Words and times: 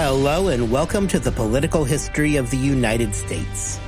Hello, 0.00 0.46
and 0.46 0.70
welcome 0.70 1.08
to 1.08 1.18
the 1.18 1.32
political 1.32 1.82
history 1.82 2.36
of 2.36 2.52
the 2.52 2.56
United 2.56 3.12
States. 3.12 3.80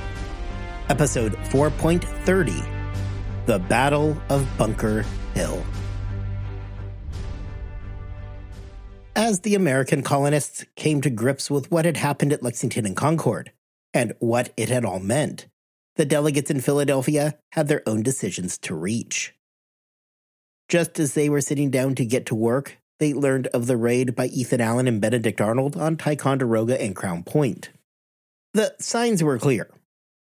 Episode 0.89 1.37
4.30 1.37 3.45
The 3.45 3.59
Battle 3.59 4.21
of 4.27 4.45
Bunker 4.57 5.05
Hill. 5.33 5.63
As 9.15 9.39
the 9.39 9.55
American 9.55 10.03
colonists 10.03 10.65
came 10.75 10.99
to 10.99 11.09
grips 11.09 11.49
with 11.49 11.71
what 11.71 11.85
had 11.85 11.95
happened 11.95 12.33
at 12.33 12.43
Lexington 12.43 12.85
and 12.85 12.97
Concord, 12.97 13.53
and 13.93 14.13
what 14.19 14.51
it 14.57 14.67
had 14.67 14.83
all 14.83 14.99
meant, 14.99 15.47
the 15.95 16.03
delegates 16.03 16.51
in 16.51 16.59
Philadelphia 16.59 17.39
had 17.53 17.69
their 17.69 17.87
own 17.87 18.03
decisions 18.03 18.57
to 18.57 18.75
reach. 18.75 19.33
Just 20.67 20.99
as 20.99 21.13
they 21.13 21.29
were 21.29 21.39
sitting 21.39 21.71
down 21.71 21.95
to 21.95 22.03
get 22.03 22.25
to 22.25 22.35
work, 22.35 22.80
they 23.01 23.13
learned 23.15 23.47
of 23.47 23.65
the 23.65 23.75
raid 23.75 24.15
by 24.15 24.27
Ethan 24.27 24.61
Allen 24.61 24.87
and 24.87 25.01
Benedict 25.01 25.41
Arnold 25.41 25.75
on 25.75 25.97
Ticonderoga 25.97 26.79
and 26.79 26.95
Crown 26.95 27.23
Point. 27.23 27.71
The 28.53 28.75
signs 28.79 29.23
were 29.23 29.39
clear. 29.39 29.71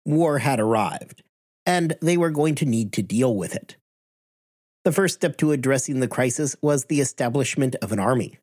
War 0.06 0.40
had 0.40 0.60
arrived, 0.60 1.22
and 1.68 1.96
they 2.02 2.18
were 2.18 2.32
going 2.32 2.56
to 2.56 2.66
need 2.66 2.92
to 2.94 3.04
deal 3.04 3.36
with 3.36 3.54
it. 3.56 3.78
The 4.86 4.92
first 4.92 5.14
step 5.14 5.38
to 5.38 5.52
addressing 5.52 6.00
the 6.00 6.08
crisis 6.08 6.56
was 6.64 6.86
the 6.86 7.00
establishment 7.00 7.76
of 7.76 7.92
an 7.92 8.00
army. 8.00 8.40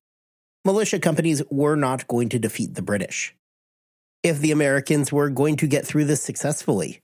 Militia 0.64 1.00
companies 1.00 1.42
were 1.50 1.74
not 1.74 2.06
going 2.06 2.28
to 2.28 2.38
defeat 2.38 2.76
the 2.76 2.82
British. 2.82 3.34
If 4.22 4.38
the 4.38 4.52
Americans 4.52 5.12
were 5.12 5.28
going 5.28 5.56
to 5.56 5.66
get 5.66 5.84
through 5.84 6.04
this 6.04 6.22
successfully, 6.22 7.00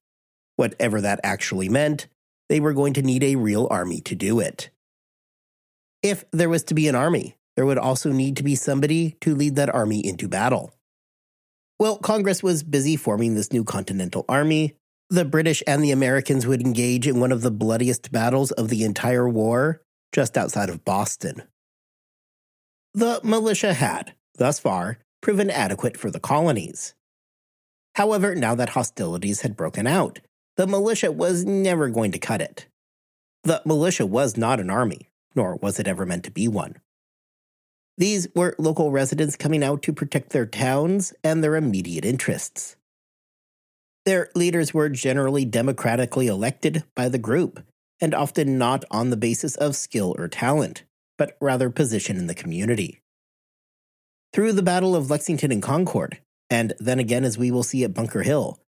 whatever 0.54 1.00
that 1.00 1.18
actually 1.24 1.68
meant, 1.68 2.06
they 2.48 2.60
were 2.60 2.72
going 2.72 2.92
to 2.92 3.02
need 3.02 3.24
a 3.24 3.34
real 3.34 3.66
army 3.68 4.00
to 4.02 4.14
do 4.14 4.38
it. 4.38 4.70
If 6.06 6.24
there 6.30 6.48
was 6.48 6.62
to 6.62 6.74
be 6.74 6.86
an 6.86 6.94
army, 6.94 7.36
there 7.56 7.66
would 7.66 7.78
also 7.78 8.12
need 8.12 8.36
to 8.36 8.44
be 8.44 8.54
somebody 8.54 9.16
to 9.22 9.34
lead 9.34 9.56
that 9.56 9.74
army 9.74 10.06
into 10.06 10.28
battle. 10.28 10.72
Well, 11.80 11.98
Congress 11.98 12.44
was 12.44 12.62
busy 12.62 12.94
forming 12.94 13.34
this 13.34 13.52
new 13.52 13.64
Continental 13.64 14.24
Army. 14.28 14.76
The 15.10 15.24
British 15.24 15.64
and 15.66 15.82
the 15.82 15.90
Americans 15.90 16.46
would 16.46 16.60
engage 16.60 17.08
in 17.08 17.18
one 17.18 17.32
of 17.32 17.42
the 17.42 17.50
bloodiest 17.50 18.12
battles 18.12 18.52
of 18.52 18.68
the 18.68 18.84
entire 18.84 19.28
war 19.28 19.82
just 20.12 20.38
outside 20.38 20.68
of 20.68 20.84
Boston. 20.84 21.42
The 22.94 23.18
militia 23.24 23.74
had, 23.74 24.14
thus 24.36 24.60
far, 24.60 24.98
proven 25.20 25.50
adequate 25.50 25.96
for 25.96 26.12
the 26.12 26.20
colonies. 26.20 26.94
However, 27.96 28.36
now 28.36 28.54
that 28.54 28.68
hostilities 28.68 29.40
had 29.40 29.56
broken 29.56 29.88
out, 29.88 30.20
the 30.56 30.68
militia 30.68 31.10
was 31.10 31.44
never 31.44 31.88
going 31.88 32.12
to 32.12 32.20
cut 32.20 32.40
it. 32.40 32.68
The 33.42 33.60
militia 33.64 34.06
was 34.06 34.36
not 34.36 34.60
an 34.60 34.70
army, 34.70 35.08
nor 35.36 35.56
was 35.56 35.78
it 35.78 35.86
ever 35.86 36.04
meant 36.04 36.24
to 36.24 36.30
be 36.30 36.48
one. 36.48 36.76
These 37.98 38.28
were 38.34 38.56
local 38.58 38.90
residents 38.90 39.36
coming 39.36 39.62
out 39.62 39.82
to 39.82 39.92
protect 39.92 40.30
their 40.30 40.46
towns 40.46 41.14
and 41.22 41.42
their 41.42 41.56
immediate 41.56 42.04
interests. 42.04 42.76
Their 44.04 44.28
leaders 44.34 44.74
were 44.74 44.88
generally 44.88 45.44
democratically 45.44 46.26
elected 46.26 46.84
by 46.94 47.08
the 47.08 47.18
group, 47.18 47.64
and 48.00 48.14
often 48.14 48.58
not 48.58 48.84
on 48.90 49.10
the 49.10 49.16
basis 49.16 49.56
of 49.56 49.76
skill 49.76 50.14
or 50.18 50.28
talent, 50.28 50.84
but 51.16 51.36
rather 51.40 51.70
position 51.70 52.16
in 52.16 52.26
the 52.26 52.34
community. 52.34 53.00
Through 54.32 54.52
the 54.52 54.62
Battle 54.62 54.94
of 54.94 55.10
Lexington 55.10 55.50
and 55.50 55.62
Concord, 55.62 56.18
and 56.50 56.74
then 56.78 56.98
again 56.98 57.24
as 57.24 57.38
we 57.38 57.50
will 57.50 57.62
see 57.62 57.82
at 57.84 57.94
Bunker 57.94 58.22
Hill, 58.22 58.60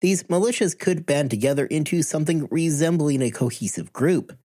these 0.00 0.22
militias 0.24 0.78
could 0.78 1.06
band 1.06 1.30
together 1.30 1.66
into 1.66 2.02
something 2.02 2.46
resembling 2.50 3.22
a 3.22 3.30
cohesive 3.30 3.92
group, 3.92 4.38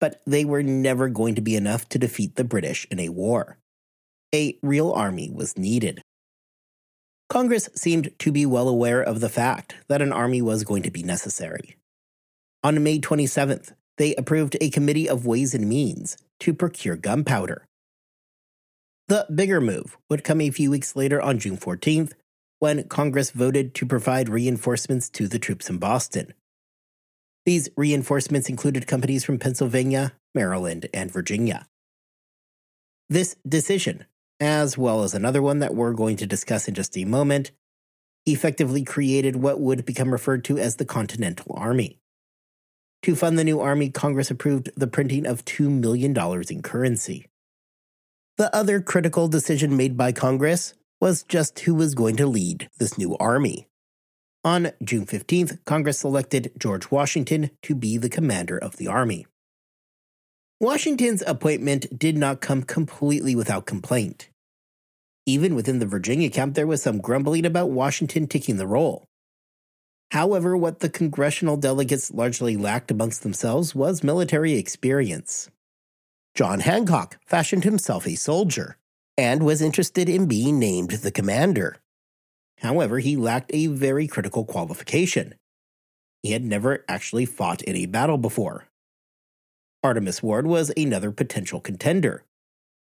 but 0.00 0.20
they 0.26 0.44
were 0.44 0.62
never 0.62 1.08
going 1.08 1.34
to 1.34 1.40
be 1.40 1.56
enough 1.56 1.88
to 1.88 1.98
defeat 1.98 2.36
the 2.36 2.44
British 2.44 2.86
in 2.90 3.00
a 3.00 3.08
war. 3.08 3.58
A 4.34 4.58
real 4.62 4.92
army 4.92 5.30
was 5.30 5.56
needed. 5.56 6.02
Congress 7.28 7.68
seemed 7.74 8.16
to 8.18 8.30
be 8.30 8.46
well 8.46 8.68
aware 8.68 9.02
of 9.02 9.20
the 9.20 9.28
fact 9.28 9.74
that 9.88 10.02
an 10.02 10.12
army 10.12 10.40
was 10.40 10.64
going 10.64 10.82
to 10.82 10.90
be 10.90 11.02
necessary. 11.02 11.76
On 12.62 12.82
May 12.82 12.98
27th, 12.98 13.72
they 13.98 14.14
approved 14.14 14.56
a 14.60 14.70
committee 14.70 15.08
of 15.08 15.26
Ways 15.26 15.54
and 15.54 15.68
Means 15.68 16.16
to 16.40 16.52
procure 16.52 16.96
gunpowder. 16.96 17.66
The 19.08 19.26
bigger 19.32 19.60
move 19.60 19.96
would 20.10 20.24
come 20.24 20.40
a 20.40 20.50
few 20.50 20.70
weeks 20.70 20.96
later 20.96 21.20
on 21.20 21.38
June 21.38 21.56
14th 21.56 22.12
when 22.58 22.88
Congress 22.88 23.30
voted 23.30 23.74
to 23.74 23.86
provide 23.86 24.28
reinforcements 24.28 25.08
to 25.10 25.28
the 25.28 25.38
troops 25.38 25.70
in 25.70 25.78
Boston, 25.78 26.32
these 27.46 27.70
reinforcements 27.76 28.48
included 28.48 28.86
companies 28.86 29.24
from 29.24 29.38
Pennsylvania, 29.38 30.12
Maryland, 30.34 30.88
and 30.92 31.10
Virginia. 31.10 31.66
This 33.08 33.36
decision, 33.48 34.04
as 34.40 34.76
well 34.76 35.04
as 35.04 35.14
another 35.14 35.40
one 35.40 35.60
that 35.60 35.74
we're 35.74 35.92
going 35.92 36.16
to 36.16 36.26
discuss 36.26 36.66
in 36.66 36.74
just 36.74 36.98
a 36.98 37.04
moment, 37.04 37.52
effectively 38.26 38.82
created 38.82 39.36
what 39.36 39.60
would 39.60 39.86
become 39.86 40.10
referred 40.10 40.44
to 40.44 40.58
as 40.58 40.76
the 40.76 40.84
Continental 40.84 41.54
Army. 41.56 42.00
To 43.02 43.14
fund 43.14 43.38
the 43.38 43.44
new 43.44 43.60
army, 43.60 43.90
Congress 43.90 44.32
approved 44.32 44.70
the 44.76 44.88
printing 44.88 45.24
of 45.24 45.44
$2 45.44 45.70
million 45.70 46.16
in 46.50 46.62
currency. 46.62 47.28
The 48.36 48.54
other 48.54 48.80
critical 48.80 49.28
decision 49.28 49.76
made 49.76 49.96
by 49.96 50.10
Congress 50.10 50.74
was 51.00 51.22
just 51.22 51.60
who 51.60 51.76
was 51.76 51.94
going 51.94 52.16
to 52.16 52.26
lead 52.26 52.68
this 52.78 52.98
new 52.98 53.16
army. 53.18 53.68
On 54.46 54.70
June 54.80 55.06
15th, 55.06 55.58
Congress 55.64 55.98
selected 55.98 56.52
George 56.56 56.88
Washington 56.88 57.50
to 57.62 57.74
be 57.74 57.98
the 57.98 58.08
commander 58.08 58.56
of 58.56 58.76
the 58.76 58.86
Army. 58.86 59.26
Washington's 60.60 61.20
appointment 61.26 61.98
did 61.98 62.16
not 62.16 62.40
come 62.40 62.62
completely 62.62 63.34
without 63.34 63.66
complaint. 63.66 64.28
Even 65.26 65.56
within 65.56 65.80
the 65.80 65.84
Virginia 65.84 66.30
camp, 66.30 66.54
there 66.54 66.68
was 66.68 66.80
some 66.80 66.98
grumbling 66.98 67.44
about 67.44 67.72
Washington 67.72 68.28
taking 68.28 68.56
the 68.56 68.68
role. 68.68 69.08
However, 70.12 70.56
what 70.56 70.78
the 70.78 70.90
congressional 70.90 71.56
delegates 71.56 72.12
largely 72.12 72.56
lacked 72.56 72.92
amongst 72.92 73.24
themselves 73.24 73.74
was 73.74 74.04
military 74.04 74.52
experience. 74.52 75.50
John 76.36 76.60
Hancock 76.60 77.18
fashioned 77.26 77.64
himself 77.64 78.06
a 78.06 78.14
soldier 78.14 78.76
and 79.18 79.42
was 79.42 79.60
interested 79.60 80.08
in 80.08 80.28
being 80.28 80.60
named 80.60 80.92
the 80.92 81.10
commander. 81.10 81.80
However, 82.58 82.98
he 82.98 83.16
lacked 83.16 83.50
a 83.54 83.66
very 83.66 84.06
critical 84.06 84.44
qualification. 84.44 85.34
He 86.22 86.32
had 86.32 86.44
never 86.44 86.84
actually 86.88 87.26
fought 87.26 87.62
in 87.62 87.76
a 87.76 87.86
battle 87.86 88.18
before. 88.18 88.66
Artemas 89.84 90.22
Ward 90.22 90.46
was 90.46 90.72
another 90.76 91.12
potential 91.12 91.60
contender. 91.60 92.24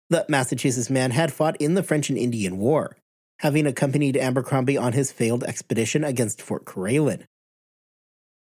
The 0.10 0.26
Massachusetts 0.30 0.90
man 0.90 1.12
had 1.12 1.34
fought 1.34 1.58
in 1.58 1.74
the 1.74 1.84
French 1.84 2.10
and 2.10 2.18
Indian 2.18 2.58
War, 2.58 2.96
having 3.40 3.68
accompanied 3.68 4.16
Abercrombie 4.16 4.78
on 4.78 4.94
his 4.94 5.12
failed 5.12 5.44
expedition 5.44 6.04
against 6.04 6.42
Fort 6.42 6.66
Carillon. 6.66 7.26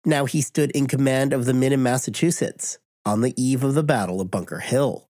Now 0.05 0.25
he 0.25 0.41
stood 0.41 0.71
in 0.71 0.87
command 0.87 1.33
of 1.33 1.45
the 1.45 1.53
men 1.53 1.73
in 1.73 1.83
Massachusetts 1.83 2.79
on 3.05 3.21
the 3.21 3.33
eve 3.35 3.63
of 3.63 3.73
the 3.73 3.83
Battle 3.83 4.21
of 4.21 4.31
Bunker 4.31 4.59
Hill. 4.59 5.09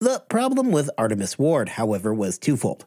The 0.00 0.24
problem 0.28 0.72
with 0.72 0.90
Artemas 0.98 1.38
Ward, 1.38 1.70
however, 1.70 2.12
was 2.12 2.38
twofold. 2.38 2.86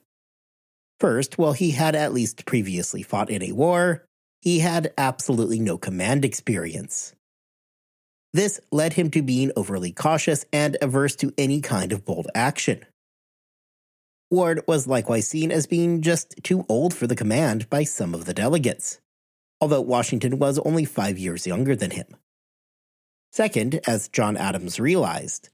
First, 1.00 1.38
while 1.38 1.54
he 1.54 1.72
had 1.72 1.96
at 1.96 2.14
least 2.14 2.46
previously 2.46 3.04
fought 3.04 3.30
in 3.30 3.42
a 3.42 3.54
war, 3.54 4.06
he 4.42 4.60
had 4.60 4.94
absolutely 4.98 5.60
no 5.60 5.78
command 5.78 6.26
experience. 6.26 7.14
This 8.34 8.60
led 8.72 8.94
him 8.94 9.10
to 9.12 9.22
being 9.22 9.52
overly 9.56 9.92
cautious 9.92 10.46
and 10.52 10.78
averse 10.82 11.16
to 11.18 11.34
any 11.38 11.62
kind 11.62 11.92
of 11.92 12.06
bold 12.06 12.28
action. 12.36 12.86
Ward 14.30 14.62
was 14.68 14.88
likewise 14.88 15.28
seen 15.28 15.51
as 15.51 15.66
being 15.66 16.01
just 16.01 16.36
too 16.44 16.66
old 16.69 16.94
for 16.94 17.07
the 17.07 17.16
command 17.16 17.69
by 17.69 17.84
some 17.84 18.13
of 18.13 18.25
the 18.25 18.34
delegates, 18.34 19.00
although 19.60 19.81
Washington 19.81 20.38
was 20.38 20.60
only 20.60 20.86
five 20.86 21.18
years 21.18 21.48
younger 21.48 21.75
than 21.75 21.92
him. 21.92 22.07
Second, 23.31 23.80
as 23.88 24.10
John 24.10 24.38
Adams 24.38 24.80
realized, 24.80 25.50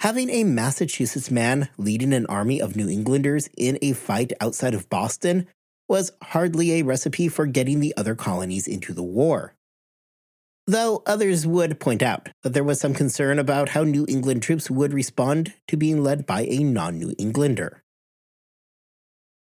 Having 0.00 0.30
a 0.30 0.44
Massachusetts 0.44 1.30
man 1.30 1.68
leading 1.76 2.14
an 2.14 2.24
army 2.24 2.58
of 2.58 2.74
New 2.74 2.88
Englanders 2.88 3.50
in 3.58 3.78
a 3.82 3.92
fight 3.92 4.32
outside 4.40 4.72
of 4.72 4.88
Boston 4.88 5.46
was 5.90 6.12
hardly 6.22 6.72
a 6.72 6.84
recipe 6.84 7.28
for 7.28 7.44
getting 7.44 7.80
the 7.80 7.92
other 7.98 8.14
colonies 8.14 8.66
into 8.66 8.94
the 8.94 9.02
war. 9.02 9.54
Though 10.66 11.02
others 11.04 11.46
would 11.46 11.80
point 11.80 12.02
out 12.02 12.30
that 12.42 12.54
there 12.54 12.64
was 12.64 12.80
some 12.80 12.94
concern 12.94 13.38
about 13.38 13.68
how 13.68 13.84
New 13.84 14.06
England 14.08 14.42
troops 14.42 14.70
would 14.70 14.94
respond 14.94 15.52
to 15.68 15.76
being 15.76 16.02
led 16.02 16.24
by 16.24 16.46
a 16.46 16.64
non 16.64 16.98
New 16.98 17.14
Englander. 17.18 17.82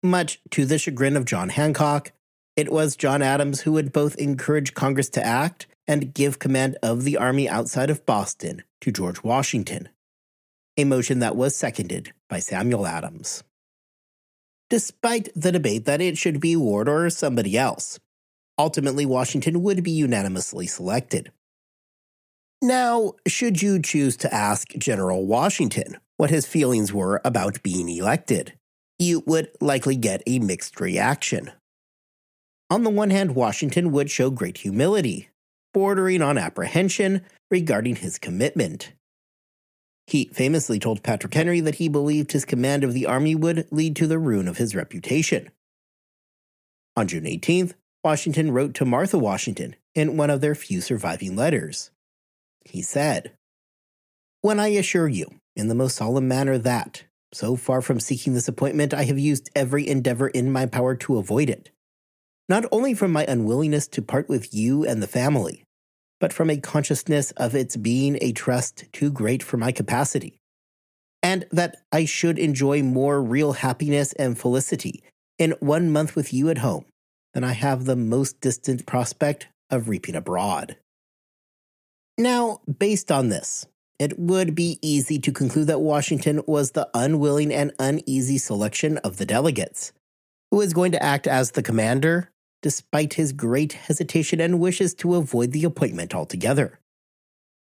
Much 0.03 0.41
to 0.51 0.65
the 0.65 0.77
chagrin 0.77 1.15
of 1.15 1.23
John 1.23 1.47
Hancock, 1.47 2.11
it 2.57 2.69
was 2.69 2.97
John 2.97 3.21
Adams 3.21 3.61
who 3.61 3.71
would 3.71 3.93
both 3.93 4.15
encourage 4.15 4.73
Congress 4.73 5.09
to 5.11 5.25
act 5.25 5.67
and 5.87 6.13
give 6.13 6.37
command 6.37 6.77
of 6.83 7.05
the 7.05 7.15
army 7.15 7.47
outside 7.47 7.89
of 7.89 8.05
Boston 8.05 8.63
to 8.81 8.91
George 8.91 9.23
Washington 9.23 9.87
a 10.79 10.85
motion 10.85 11.19
that 11.19 11.35
was 11.35 11.57
seconded 11.57 12.13
by 12.29 12.39
Samuel 12.39 12.87
Adams. 12.87 13.43
Despite 14.69 15.27
the 15.35 15.51
debate 15.51 15.85
that 15.85 15.99
it 15.99 16.17
should 16.17 16.39
be 16.39 16.55
Ward 16.55 16.87
or 16.87 17.09
somebody 17.09 17.57
else, 17.57 17.99
ultimately 18.57 19.05
Washington 19.05 19.61
would 19.61 19.83
be 19.83 19.91
unanimously 19.91 20.67
selected. 20.67 21.31
Now, 22.61 23.13
should 23.27 23.61
you 23.61 23.81
choose 23.81 24.15
to 24.17 24.33
ask 24.33 24.69
General 24.77 25.25
Washington 25.25 25.97
what 26.17 26.29
his 26.29 26.45
feelings 26.45 26.93
were 26.93 27.19
about 27.25 27.61
being 27.61 27.89
elected, 27.89 28.53
you 28.97 29.23
would 29.25 29.49
likely 29.59 29.95
get 29.95 30.23
a 30.27 30.39
mixed 30.39 30.79
reaction. 30.79 31.51
On 32.69 32.83
the 32.83 32.89
one 32.89 33.09
hand, 33.09 33.35
Washington 33.35 33.91
would 33.91 34.09
show 34.09 34.29
great 34.29 34.59
humility, 34.59 35.29
bordering 35.73 36.21
on 36.21 36.37
apprehension 36.37 37.25
regarding 37.49 37.97
his 37.97 38.17
commitment. 38.17 38.93
He 40.09 40.25
famously 40.33 40.79
told 40.79 41.03
Patrick 41.03 41.35
Henry 41.35 41.59
that 41.59 41.75
he 41.75 41.87
believed 41.87 42.31
his 42.31 42.43
command 42.43 42.83
of 42.83 42.93
the 42.93 43.05
army 43.05 43.35
would 43.35 43.67
lead 43.69 43.95
to 43.97 44.07
the 44.07 44.17
ruin 44.17 44.47
of 44.47 44.57
his 44.57 44.73
reputation. 44.73 45.51
On 46.95 47.07
June 47.07 47.25
18th, 47.25 47.75
Washington 48.03 48.51
wrote 48.51 48.73
to 48.73 48.85
Martha 48.85 49.19
Washington 49.19 49.75
in 49.93 50.17
one 50.17 50.31
of 50.31 50.41
their 50.41 50.55
few 50.55 50.81
surviving 50.81 51.35
letters. 51.35 51.91
He 52.65 52.81
said, 52.81 53.33
When 54.41 54.59
I 54.59 54.69
assure 54.69 55.07
you, 55.07 55.27
in 55.55 55.67
the 55.67 55.75
most 55.75 55.97
solemn 55.97 56.27
manner, 56.27 56.57
that, 56.57 57.03
so 57.31 57.55
far 57.55 57.79
from 57.79 57.99
seeking 57.99 58.33
this 58.33 58.47
appointment, 58.47 58.95
I 58.95 59.03
have 59.03 59.19
used 59.19 59.51
every 59.55 59.87
endeavor 59.87 60.27
in 60.29 60.51
my 60.51 60.65
power 60.65 60.95
to 60.95 61.17
avoid 61.17 61.51
it, 61.51 61.69
not 62.47 62.65
only 62.71 62.95
from 62.95 63.11
my 63.11 63.25
unwillingness 63.25 63.87
to 63.89 64.01
part 64.01 64.27
with 64.27 64.55
you 64.55 64.83
and 64.83 65.03
the 65.03 65.07
family, 65.07 65.65
but 66.19 66.33
from 66.33 66.49
a 66.49 66.57
consciousness 66.57 67.31
of 67.31 67.55
its 67.55 67.75
being 67.77 68.17
a 68.21 68.31
trust 68.31 68.85
too 68.91 69.11
great 69.11 69.41
for 69.41 69.57
my 69.57 69.71
capacity, 69.71 70.37
and 71.23 71.45
that 71.51 71.77
I 71.91 72.05
should 72.05 72.39
enjoy 72.39 72.83
more 72.83 73.21
real 73.21 73.53
happiness 73.53 74.13
and 74.13 74.37
felicity 74.37 75.03
in 75.37 75.51
one 75.59 75.89
month 75.91 76.15
with 76.15 76.33
you 76.33 76.49
at 76.49 76.59
home 76.59 76.85
than 77.33 77.43
I 77.43 77.53
have 77.53 77.85
the 77.85 77.95
most 77.95 78.41
distant 78.41 78.85
prospect 78.85 79.47
of 79.69 79.87
reaping 79.87 80.15
abroad. 80.15 80.77
Now, 82.17 82.59
based 82.77 83.11
on 83.11 83.29
this, 83.29 83.65
it 83.97 84.17
would 84.17 84.55
be 84.55 84.79
easy 84.81 85.19
to 85.19 85.31
conclude 85.31 85.67
that 85.67 85.81
Washington 85.81 86.41
was 86.47 86.71
the 86.71 86.89
unwilling 86.93 87.53
and 87.53 87.71
uneasy 87.79 88.37
selection 88.37 88.97
of 88.99 89.17
the 89.17 89.25
delegates, 89.25 89.93
who 90.51 90.61
is 90.61 90.73
going 90.73 90.91
to 90.93 91.03
act 91.03 91.27
as 91.27 91.51
the 91.51 91.63
commander 91.63 92.31
despite 92.61 93.13
his 93.13 93.31
great 93.31 93.73
hesitation 93.73 94.39
and 94.39 94.59
wishes 94.59 94.93
to 94.95 95.15
avoid 95.15 95.51
the 95.51 95.63
appointment 95.63 96.13
altogether. 96.13 96.79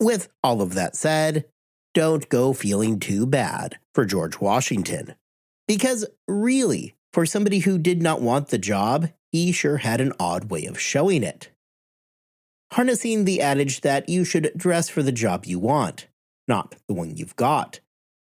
With 0.01 0.29
all 0.43 0.61
of 0.61 0.75
that 0.75 0.97
said, 0.97 1.47
don't 1.95 2.29
go 2.29 2.53
feeling 2.53 2.99
too 2.99 3.27
bad 3.27 3.79
for 3.95 4.05
George 4.05 4.41
Washington. 4.41 5.15
Because 5.67 6.05
really, 6.27 6.95
for 7.13 7.25
somebody 7.25 7.61
who 7.61 7.79
did 7.79 8.03
not 8.03 8.21
want 8.21 8.49
the 8.49 8.59
job, 8.59 9.11
he 9.31 9.53
sure 9.53 9.79
had 9.79 10.01
an 10.01 10.13
odd 10.19 10.51
way 10.51 10.67
of 10.67 10.81
showing 10.81 11.23
it. 11.23 11.51
Harnessing 12.73 13.25
the 13.25 13.41
adage 13.41 13.83
that 13.83 14.09
you 14.09 14.25
should 14.25 14.53
dress 14.57 14.89
for 14.89 15.03
the 15.03 15.13
job 15.13 15.47
you 15.47 15.59
want, 15.59 16.09
not 16.49 16.75
the 16.89 16.95
one 16.95 17.17
you've 17.17 17.37
got. 17.37 17.81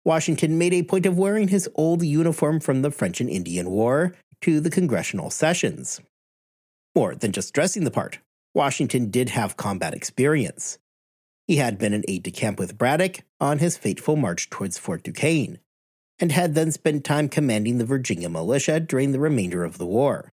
Washington 0.03 0.57
made 0.57 0.73
a 0.73 0.81
point 0.83 1.05
of 1.05 1.17
wearing 1.17 1.49
his 1.49 1.69
old 1.75 2.03
uniform 2.03 2.59
from 2.59 2.81
the 2.81 2.89
French 2.89 3.21
and 3.21 3.29
Indian 3.29 3.69
War 3.69 4.15
to 4.41 4.59
the 4.59 4.71
congressional 4.71 5.29
sessions. 5.29 6.01
More 6.95 7.15
than 7.15 7.31
just 7.31 7.53
dressing 7.53 7.83
the 7.85 7.91
part, 7.91 8.19
Washington 8.53 9.09
did 9.09 9.29
have 9.29 9.55
combat 9.55 9.93
experience. 9.93 10.77
He 11.47 11.55
had 11.57 11.77
been 11.77 11.93
an 11.93 12.03
aide 12.07 12.23
de 12.23 12.31
camp 12.31 12.59
with 12.59 12.77
Braddock 12.77 13.19
on 13.39 13.59
his 13.59 13.77
fateful 13.77 14.15
march 14.15 14.49
towards 14.49 14.77
Fort 14.77 15.03
Duquesne, 15.03 15.59
and 16.19 16.31
had 16.31 16.53
then 16.53 16.71
spent 16.71 17.03
time 17.03 17.29
commanding 17.29 17.77
the 17.77 17.85
Virginia 17.85 18.29
militia 18.29 18.79
during 18.79 19.11
the 19.11 19.19
remainder 19.19 19.63
of 19.63 19.77
the 19.77 19.85
war. 19.85 20.31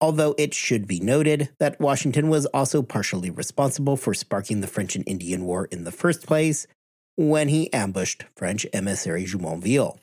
Although 0.00 0.34
it 0.38 0.54
should 0.54 0.86
be 0.86 1.00
noted 1.00 1.50
that 1.58 1.80
Washington 1.80 2.28
was 2.28 2.46
also 2.46 2.82
partially 2.82 3.30
responsible 3.30 3.96
for 3.96 4.14
sparking 4.14 4.60
the 4.60 4.66
French 4.66 4.96
and 4.96 5.06
Indian 5.06 5.44
War 5.44 5.66
in 5.66 5.84
the 5.84 5.92
first 5.92 6.26
place 6.26 6.66
when 7.16 7.48
he 7.48 7.72
ambushed 7.72 8.24
French 8.36 8.64
emissary 8.72 9.24
Jumonville. 9.24 9.98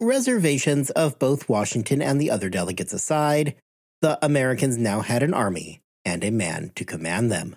Reservations 0.00 0.90
of 0.90 1.18
both 1.18 1.48
Washington 1.48 2.00
and 2.00 2.18
the 2.18 2.30
other 2.30 2.48
delegates 2.48 2.94
aside, 2.94 3.54
the 4.02 4.18
Americans 4.24 4.76
now 4.76 5.00
had 5.00 5.22
an 5.22 5.34
army 5.34 5.82
and 6.04 6.24
a 6.24 6.30
man 6.30 6.72
to 6.74 6.84
command 6.84 7.30
them. 7.30 7.56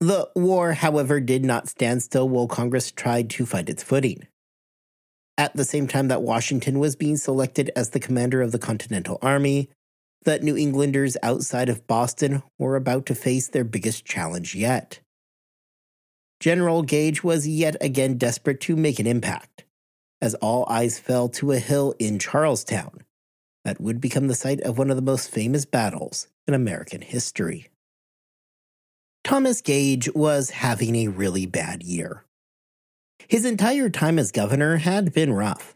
The 0.00 0.28
war, 0.36 0.74
however, 0.74 1.20
did 1.20 1.44
not 1.44 1.68
stand 1.68 2.02
still 2.02 2.28
while 2.28 2.46
Congress 2.46 2.90
tried 2.90 3.30
to 3.30 3.46
find 3.46 3.68
its 3.68 3.82
footing. 3.82 4.26
At 5.36 5.56
the 5.56 5.64
same 5.64 5.88
time 5.88 6.08
that 6.08 6.22
Washington 6.22 6.78
was 6.78 6.94
being 6.94 7.16
selected 7.16 7.70
as 7.74 7.90
the 7.90 8.00
commander 8.00 8.40
of 8.40 8.52
the 8.52 8.58
Continental 8.58 9.18
Army, 9.20 9.70
the 10.24 10.38
New 10.38 10.56
Englanders 10.56 11.16
outside 11.22 11.68
of 11.68 11.86
Boston 11.86 12.42
were 12.58 12.76
about 12.76 13.06
to 13.06 13.14
face 13.14 13.48
their 13.48 13.64
biggest 13.64 14.04
challenge 14.04 14.54
yet. 14.54 15.00
General 16.40 16.82
Gage 16.82 17.24
was 17.24 17.48
yet 17.48 17.76
again 17.80 18.16
desperate 18.16 18.60
to 18.60 18.76
make 18.76 18.98
an 18.98 19.06
impact, 19.06 19.64
as 20.20 20.34
all 20.36 20.66
eyes 20.68 20.98
fell 20.98 21.28
to 21.30 21.52
a 21.52 21.58
hill 21.58 21.94
in 21.98 22.18
Charlestown, 22.18 23.04
that 23.64 23.80
would 23.80 24.00
become 24.00 24.28
the 24.28 24.34
site 24.34 24.60
of 24.60 24.78
one 24.78 24.90
of 24.90 24.96
the 24.96 25.02
most 25.02 25.30
famous 25.30 25.64
battles 25.64 26.28
in 26.46 26.54
American 26.54 27.00
history. 27.00 27.68
Thomas 29.24 29.60
Gage 29.62 30.14
was 30.14 30.50
having 30.50 30.96
a 30.96 31.08
really 31.08 31.46
bad 31.46 31.82
year. 31.82 32.24
His 33.26 33.46
entire 33.46 33.88
time 33.88 34.18
as 34.18 34.30
governor 34.30 34.76
had 34.76 35.14
been 35.14 35.32
rough. 35.32 35.72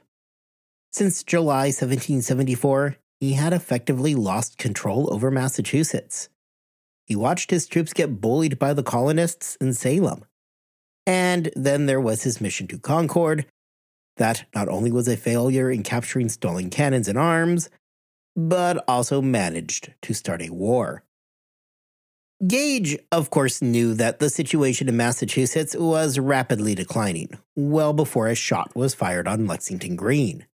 Since 0.92 1.22
July 1.22 1.66
1774, 1.68 2.96
he 3.20 3.32
had 3.32 3.52
effectively 3.52 4.14
lost 4.14 4.58
control 4.58 5.12
over 5.12 5.30
Massachusetts. 5.30 6.28
He 7.06 7.16
watched 7.16 7.50
his 7.50 7.66
troops 7.66 7.94
get 7.94 8.20
bullied 8.20 8.58
by 8.58 8.74
the 8.74 8.82
colonists 8.82 9.56
in 9.56 9.72
Salem. 9.72 10.24
And 11.06 11.50
then 11.56 11.86
there 11.86 12.00
was 12.00 12.24
his 12.24 12.40
mission 12.40 12.66
to 12.68 12.78
Concord, 12.78 13.46
that 14.18 14.44
not 14.54 14.68
only 14.68 14.92
was 14.92 15.08
a 15.08 15.16
failure 15.16 15.70
in 15.70 15.82
capturing 15.82 16.28
stolen 16.28 16.68
cannons 16.68 17.08
and 17.08 17.16
arms, 17.16 17.70
but 18.38 18.84
also 18.86 19.20
managed 19.20 19.92
to 20.00 20.14
start 20.14 20.40
a 20.40 20.48
war. 20.48 21.02
Gage, 22.46 22.96
of 23.10 23.30
course, 23.30 23.60
knew 23.60 23.94
that 23.94 24.20
the 24.20 24.30
situation 24.30 24.88
in 24.88 24.96
Massachusetts 24.96 25.74
was 25.74 26.20
rapidly 26.20 26.76
declining, 26.76 27.30
well 27.56 27.92
before 27.92 28.28
a 28.28 28.36
shot 28.36 28.76
was 28.76 28.94
fired 28.94 29.26
on 29.26 29.48
Lexington 29.48 29.96
Green. 29.96 30.46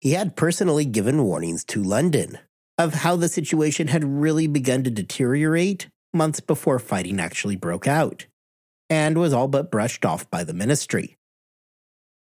He 0.00 0.12
had 0.12 0.36
personally 0.36 0.84
given 0.84 1.24
warnings 1.24 1.64
to 1.64 1.82
London 1.82 2.38
of 2.78 2.94
how 2.94 3.16
the 3.16 3.28
situation 3.28 3.88
had 3.88 4.04
really 4.04 4.46
begun 4.46 4.84
to 4.84 4.90
deteriorate 4.90 5.88
months 6.14 6.38
before 6.38 6.78
fighting 6.78 7.18
actually 7.18 7.56
broke 7.56 7.88
out, 7.88 8.26
and 8.88 9.18
was 9.18 9.32
all 9.32 9.48
but 9.48 9.68
brushed 9.68 10.04
off 10.04 10.30
by 10.30 10.44
the 10.44 10.54
ministry. 10.54 11.16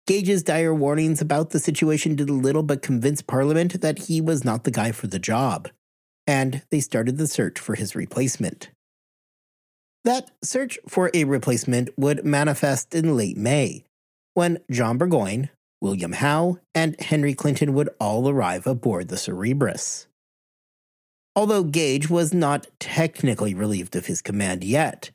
Gage's 0.08 0.44
dire 0.44 0.74
warnings 0.74 1.22
about 1.22 1.52
the 1.52 1.60
situation 1.60 2.16
did 2.16 2.30
little 2.30 2.64
but 2.64 2.82
convince 2.82 3.22
Parliament 3.22 3.82
that 3.82 4.00
he 4.00 4.20
was 4.20 4.44
not 4.44 4.64
the 4.64 4.72
guy 4.72 4.92
for 4.92 5.08
the 5.08 5.20
job, 5.20 5.70
and 6.26 6.64
they 6.72 6.80
started 6.80 7.18
the 7.18 7.28
search 7.28 7.60
for 7.60 7.76
his 7.76 7.96
replacement. 7.96 8.70
That 10.04 10.32
search 10.44 10.80
for 10.88 11.12
a 11.14 11.26
replacement 11.26 11.90
would 11.98 12.26
manifest 12.26 12.96
in 12.96 13.16
late 13.16 13.38
May, 13.38 13.84
when 14.34 14.58
John 14.72 14.98
Burgoyne, 14.98 15.50
William 15.80 16.14
Howe, 16.14 16.58
and 16.74 17.00
Henry 17.00 17.36
Clinton 17.36 17.74
would 17.74 17.90
all 18.00 18.28
arrive 18.28 18.66
aboard 18.66 19.10
the 19.10 19.18
Cerebrus. 19.18 20.08
Although 21.36 21.64
Gage 21.64 22.10
was 22.10 22.34
not 22.34 22.68
technically 22.80 23.54
relieved 23.54 23.96
of 23.96 24.08
his 24.08 24.22
command 24.22 24.64
yet, 24.64 25.12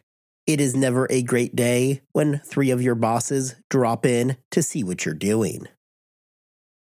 it 0.47 0.61
is 0.61 0.77
never 0.77 1.07
a 1.11 1.23
great 1.23 1.57
day 1.57 2.03
when 2.13 2.41
three 2.45 2.71
of 2.71 2.81
your 2.81 2.95
bosses 2.95 3.57
drop 3.69 4.07
in 4.07 4.37
to 4.53 4.63
see 4.63 4.85
what 4.85 5.05
you're 5.05 5.15
doing. 5.15 5.67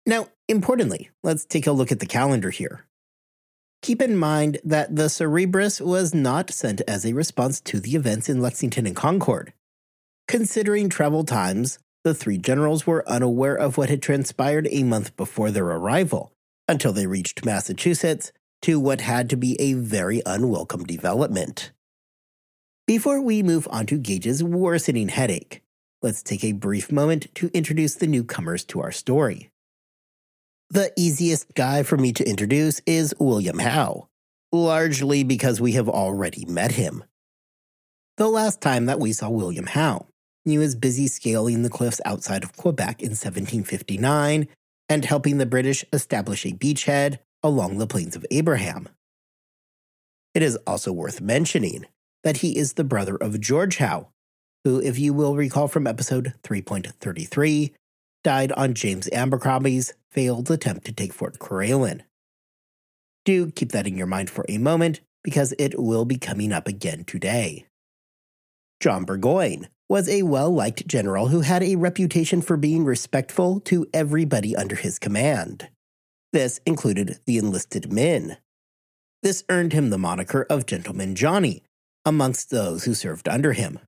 Now, 0.07 0.29
importantly, 0.49 1.11
let's 1.25 1.45
take 1.45 1.67
a 1.67 1.73
look 1.73 1.91
at 1.91 1.99
the 1.99 2.07
calendar 2.07 2.51
here. 2.51 2.87
Keep 3.83 4.03
in 4.03 4.17
mind 4.17 4.59
that 4.65 4.95
the 4.95 5.09
Cerebrus 5.09 5.81
was 5.81 6.15
not 6.15 6.51
sent 6.51 6.81
as 6.89 7.05
a 7.05 7.13
response 7.13 7.61
to 7.63 7.81
the 7.81 7.97
events 7.97 8.29
in 8.29 8.41
Lexington 8.41 8.87
and 8.87 8.97
Concord. 8.97 9.53
Considering 10.29 10.89
travel 10.89 11.25
times, 11.25 11.79
the 12.05 12.15
three 12.15 12.39
generals 12.39 12.87
were 12.87 13.09
unaware 13.09 13.57
of 13.57 13.77
what 13.77 13.91
had 13.91 14.01
transpired 14.01 14.69
a 14.71 14.85
month 14.85 15.17
before 15.17 15.51
their 15.51 15.67
arrival 15.67 16.33
until 16.69 16.93
they 16.93 17.07
reached 17.07 17.45
Massachusetts 17.45 18.33
to 18.63 18.81
what 18.81 19.01
had 19.01 19.29
to 19.31 19.37
be 19.37 19.61
a 19.61 19.75
very 19.75 20.23
unwelcome 20.25 20.85
development. 20.85 21.73
Before 22.87 23.21
we 23.21 23.43
move 23.43 23.67
on 23.73 23.87
to 23.87 23.99
Gage's 23.99 24.45
worsening 24.45 25.09
headache, 25.09 25.61
let's 26.03 26.23
take 26.23 26.45
a 26.45 26.53
brief 26.53 26.93
moment 26.93 27.35
to 27.35 27.51
introduce 27.53 27.97
the 27.97 28.07
newcomers 28.07 28.65
to 28.67 28.81
our 28.81 28.93
story. 28.93 29.51
The 30.71 30.93
easiest 30.97 31.53
guy 31.55 31.83
for 31.83 31.97
me 31.97 32.13
to 32.13 32.23
introduce 32.23 32.81
is 32.87 33.13
William 33.19 33.59
Howe, 33.59 34.07
largely 34.53 35.25
because 35.25 35.61
we 35.61 35.73
have 35.73 35.89
already 35.89 36.45
met 36.45 36.71
him. 36.71 37.03
The 38.19 38.29
last 38.29 38.61
time 38.61 38.87
that 38.87 39.01
we 39.01 39.13
saw 39.13 39.31
William 39.31 39.67
Howe, 39.67 40.07
he 40.45 40.57
was 40.57 40.77
busy 40.77 41.09
scaling 41.09 41.65
the 41.65 41.69
cliffs 41.69 42.01
outside 42.05 42.45
of 42.45 42.57
Quebec 42.57 43.03
in 43.03 43.11
1759 43.11 44.47
and 44.89 45.05
helping 45.05 45.39
the 45.39 45.45
British 45.45 45.85
establish 45.93 46.47
a 46.47 46.53
beachhead 46.53 47.19
along 47.43 47.79
the 47.79 47.89
Plains 47.89 48.15
of 48.15 48.25
Abraham. 48.31 48.89
It 50.35 50.43
is 50.43 50.55
also 50.69 50.93
worth 50.93 51.21
mentioning 51.21 51.87
that 52.27 52.39
he 52.39 52.59
is 52.59 52.73
the 52.73 52.83
brother 52.83 53.15
of 53.15 53.41
George 53.41 53.77
Howe, 53.77 54.09
who, 54.65 54.81
if 54.83 54.99
you 54.99 55.15
will 55.15 55.37
recall 55.37 55.69
from 55.69 55.87
episode 55.87 56.35
3.33, 56.43 57.73
died 58.25 58.51
on 58.51 58.75
James 58.75 59.09
Abercrombie's 59.13 59.95
failed 60.11 60.51
attempt 60.51 60.85
to 60.87 60.93
take 60.93 61.13
Fort 61.13 61.39
Carillon. 61.39 62.03
Do 63.25 63.53
keep 63.53 63.71
that 63.71 63.87
in 63.87 63.97
your 63.97 64.09
mind 64.09 64.29
for 64.29 64.45
a 64.49 64.59
moment 64.59 65.03
because 65.23 65.55
it 65.57 65.79
will 65.79 66.05
be 66.05 66.19
coming 66.19 66.51
up 66.53 66.67
again 66.67 67.05
today. 67.05 67.67
John 68.81 69.05
Burgoyne 69.05 69.69
was 69.89 70.09
a 70.09 70.25
well 70.25 70.51
liked 70.51 70.89
general 70.89 71.29
who 71.29 71.43
had 71.43 71.63
a 71.63 71.77
reputation 71.77 72.43
for 72.43 72.57
being 72.57 72.85
respectful 72.85 73.61
to 73.61 73.87
everybody 73.95 74.57
under 74.57 74.75
his 74.75 74.99
command. 74.99 75.69
This 76.33 76.59
included 76.67 77.21
the 77.25 77.39
enlisted 77.39 77.93
men. 77.93 78.39
This 79.23 79.45
earned 79.49 79.73
him 79.73 79.91
the 79.91 79.97
moniker 79.97 80.45
of 80.51 80.67
Gentleman 80.67 81.15
Johnny 81.15 81.63
amongst 82.07 82.49
those 82.49 82.85
who 82.85 82.95
served 82.95 83.29
under 83.29 83.53
him. 83.53 83.81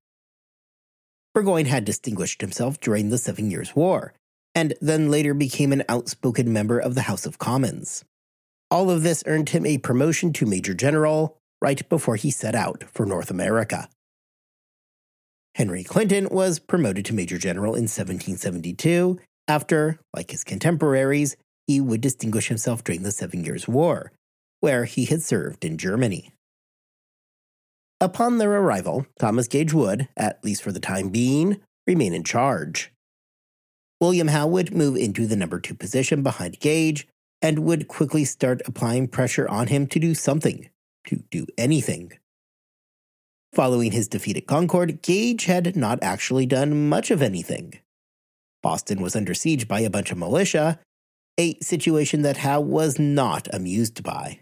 Burgoyne 1.32 1.66
had 1.66 1.84
distinguished 1.84 2.40
himself 2.40 2.80
during 2.80 3.08
the 3.08 3.16
Seven 3.16 3.50
Years' 3.50 3.76
War, 3.76 4.12
and 4.54 4.74
then 4.80 5.10
later 5.10 5.32
became 5.32 5.72
an 5.72 5.84
outspoken 5.88 6.52
member 6.52 6.78
of 6.78 6.94
the 6.94 7.02
House 7.02 7.24
of 7.24 7.38
Commons. 7.38 8.04
All 8.70 8.90
of 8.90 9.02
this 9.02 9.22
earned 9.26 9.50
him 9.50 9.64
a 9.64 9.78
promotion 9.78 10.32
to 10.34 10.46
Major 10.46 10.74
General 10.74 11.38
right 11.62 11.88
before 11.88 12.16
he 12.16 12.30
set 12.30 12.54
out 12.54 12.84
for 12.92 13.06
North 13.06 13.30
America. 13.30 13.88
Henry 15.54 15.84
Clinton 15.84 16.28
was 16.30 16.58
promoted 16.58 17.04
to 17.06 17.14
Major 17.14 17.38
General 17.38 17.74
in 17.74 17.84
1772 17.84 19.18
after, 19.48 19.98
like 20.14 20.30
his 20.30 20.44
contemporaries, 20.44 21.36
he 21.66 21.80
would 21.80 22.00
distinguish 22.00 22.48
himself 22.48 22.84
during 22.84 23.02
the 23.02 23.10
Seven 23.10 23.44
Years' 23.44 23.66
War, 23.66 24.12
where 24.60 24.84
he 24.84 25.06
had 25.06 25.22
served 25.22 25.64
in 25.64 25.78
Germany. 25.78 26.32
Upon 28.00 28.38
their 28.38 28.52
arrival, 28.52 29.06
Thomas 29.18 29.48
Gage 29.48 29.72
would, 29.72 30.08
at 30.16 30.44
least 30.44 30.62
for 30.62 30.70
the 30.70 30.80
time 30.80 31.08
being, 31.08 31.60
remain 31.86 32.14
in 32.14 32.22
charge. 32.22 32.92
William 34.00 34.28
Howe 34.28 34.46
would 34.46 34.74
move 34.74 34.96
into 34.96 35.26
the 35.26 35.36
number 35.36 35.58
two 35.58 35.74
position 35.74 36.22
behind 36.22 36.60
Gage 36.60 37.08
and 37.42 37.60
would 37.60 37.88
quickly 37.88 38.24
start 38.24 38.62
applying 38.66 39.08
pressure 39.08 39.48
on 39.48 39.66
him 39.66 39.88
to 39.88 39.98
do 39.98 40.14
something, 40.14 40.70
to 41.06 41.24
do 41.30 41.46
anything. 41.56 42.12
Following 43.52 43.90
his 43.90 44.06
defeat 44.06 44.36
at 44.36 44.46
Concord, 44.46 45.02
Gage 45.02 45.46
had 45.46 45.74
not 45.74 45.98
actually 46.00 46.46
done 46.46 46.88
much 46.88 47.10
of 47.10 47.22
anything. 47.22 47.80
Boston 48.62 49.00
was 49.00 49.16
under 49.16 49.34
siege 49.34 49.66
by 49.66 49.80
a 49.80 49.90
bunch 49.90 50.12
of 50.12 50.18
militia, 50.18 50.78
a 51.38 51.58
situation 51.60 52.22
that 52.22 52.38
Howe 52.38 52.60
was 52.60 52.98
not 52.98 53.48
amused 53.52 54.04
by. 54.04 54.40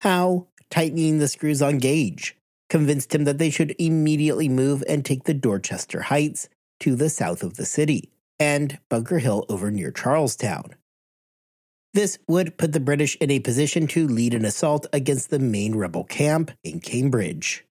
Howe, 0.00 0.48
tightening 0.72 1.18
the 1.18 1.28
screws 1.28 1.60
on 1.60 1.76
Gage, 1.76 2.34
convinced 2.70 3.14
him 3.14 3.24
that 3.24 3.36
they 3.36 3.50
should 3.50 3.76
immediately 3.78 4.48
move 4.48 4.82
and 4.88 5.04
take 5.04 5.24
the 5.24 5.34
Dorchester 5.34 6.00
Heights 6.00 6.48
to 6.80 6.96
the 6.96 7.10
south 7.10 7.42
of 7.42 7.54
the 7.54 7.66
city 7.66 8.10
and 8.40 8.78
Bunker 8.88 9.18
Hill 9.18 9.44
over 9.50 9.70
near 9.70 9.92
Charlestown. 9.92 10.74
This 11.92 12.18
would 12.26 12.56
put 12.56 12.72
the 12.72 12.80
British 12.80 13.16
in 13.16 13.30
a 13.30 13.38
position 13.38 13.86
to 13.88 14.08
lead 14.08 14.32
an 14.32 14.46
assault 14.46 14.86
against 14.94 15.28
the 15.28 15.38
main 15.38 15.74
rebel 15.74 16.04
camp 16.04 16.50
in 16.64 16.80
Cambridge. 16.80 17.66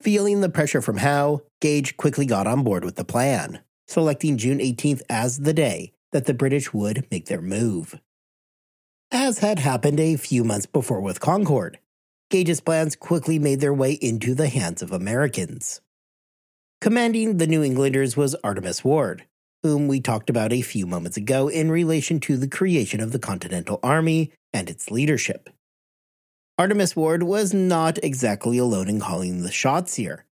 Feeling 0.00 0.40
the 0.40 0.48
pressure 0.48 0.80
from 0.80 0.96
Howe, 0.96 1.42
Gage 1.60 1.98
quickly 1.98 2.24
got 2.24 2.46
on 2.46 2.64
board 2.64 2.84
with 2.84 2.96
the 2.96 3.04
plan, 3.04 3.60
selecting 3.86 4.38
June 4.38 4.60
18th 4.60 5.02
as 5.10 5.40
the 5.40 5.52
day 5.52 5.92
that 6.12 6.24
the 6.24 6.32
British 6.32 6.72
would 6.72 7.06
make 7.10 7.26
their 7.26 7.42
move. 7.42 8.00
As 9.12 9.40
had 9.40 9.58
happened 9.58 10.00
a 10.00 10.16
few 10.16 10.42
months 10.42 10.66
before 10.66 11.00
with 11.00 11.20
Concord, 11.20 11.78
Gage's 12.30 12.60
plans 12.60 12.96
quickly 12.96 13.38
made 13.38 13.60
their 13.60 13.74
way 13.74 13.92
into 13.92 14.34
the 14.34 14.48
hands 14.48 14.82
of 14.82 14.92
Americans. 14.92 15.80
Commanding 16.80 17.36
the 17.36 17.46
New 17.46 17.62
Englanders 17.62 18.16
was 18.16 18.36
Artemas 18.44 18.84
Ward, 18.84 19.24
whom 19.62 19.88
we 19.88 20.00
talked 20.00 20.28
about 20.28 20.52
a 20.52 20.60
few 20.60 20.86
moments 20.86 21.16
ago 21.16 21.48
in 21.48 21.70
relation 21.70 22.20
to 22.20 22.36
the 22.36 22.48
creation 22.48 23.00
of 23.00 23.12
the 23.12 23.18
Continental 23.18 23.80
Army 23.82 24.32
and 24.52 24.68
its 24.68 24.90
leadership. 24.90 25.48
Artemas 26.58 26.94
Ward 26.94 27.22
was 27.22 27.54
not 27.54 28.02
exactly 28.04 28.58
alone 28.58 28.88
in 28.88 29.00
calling 29.00 29.42
the 29.42 29.50
shots 29.50 29.94
here, 29.94 30.24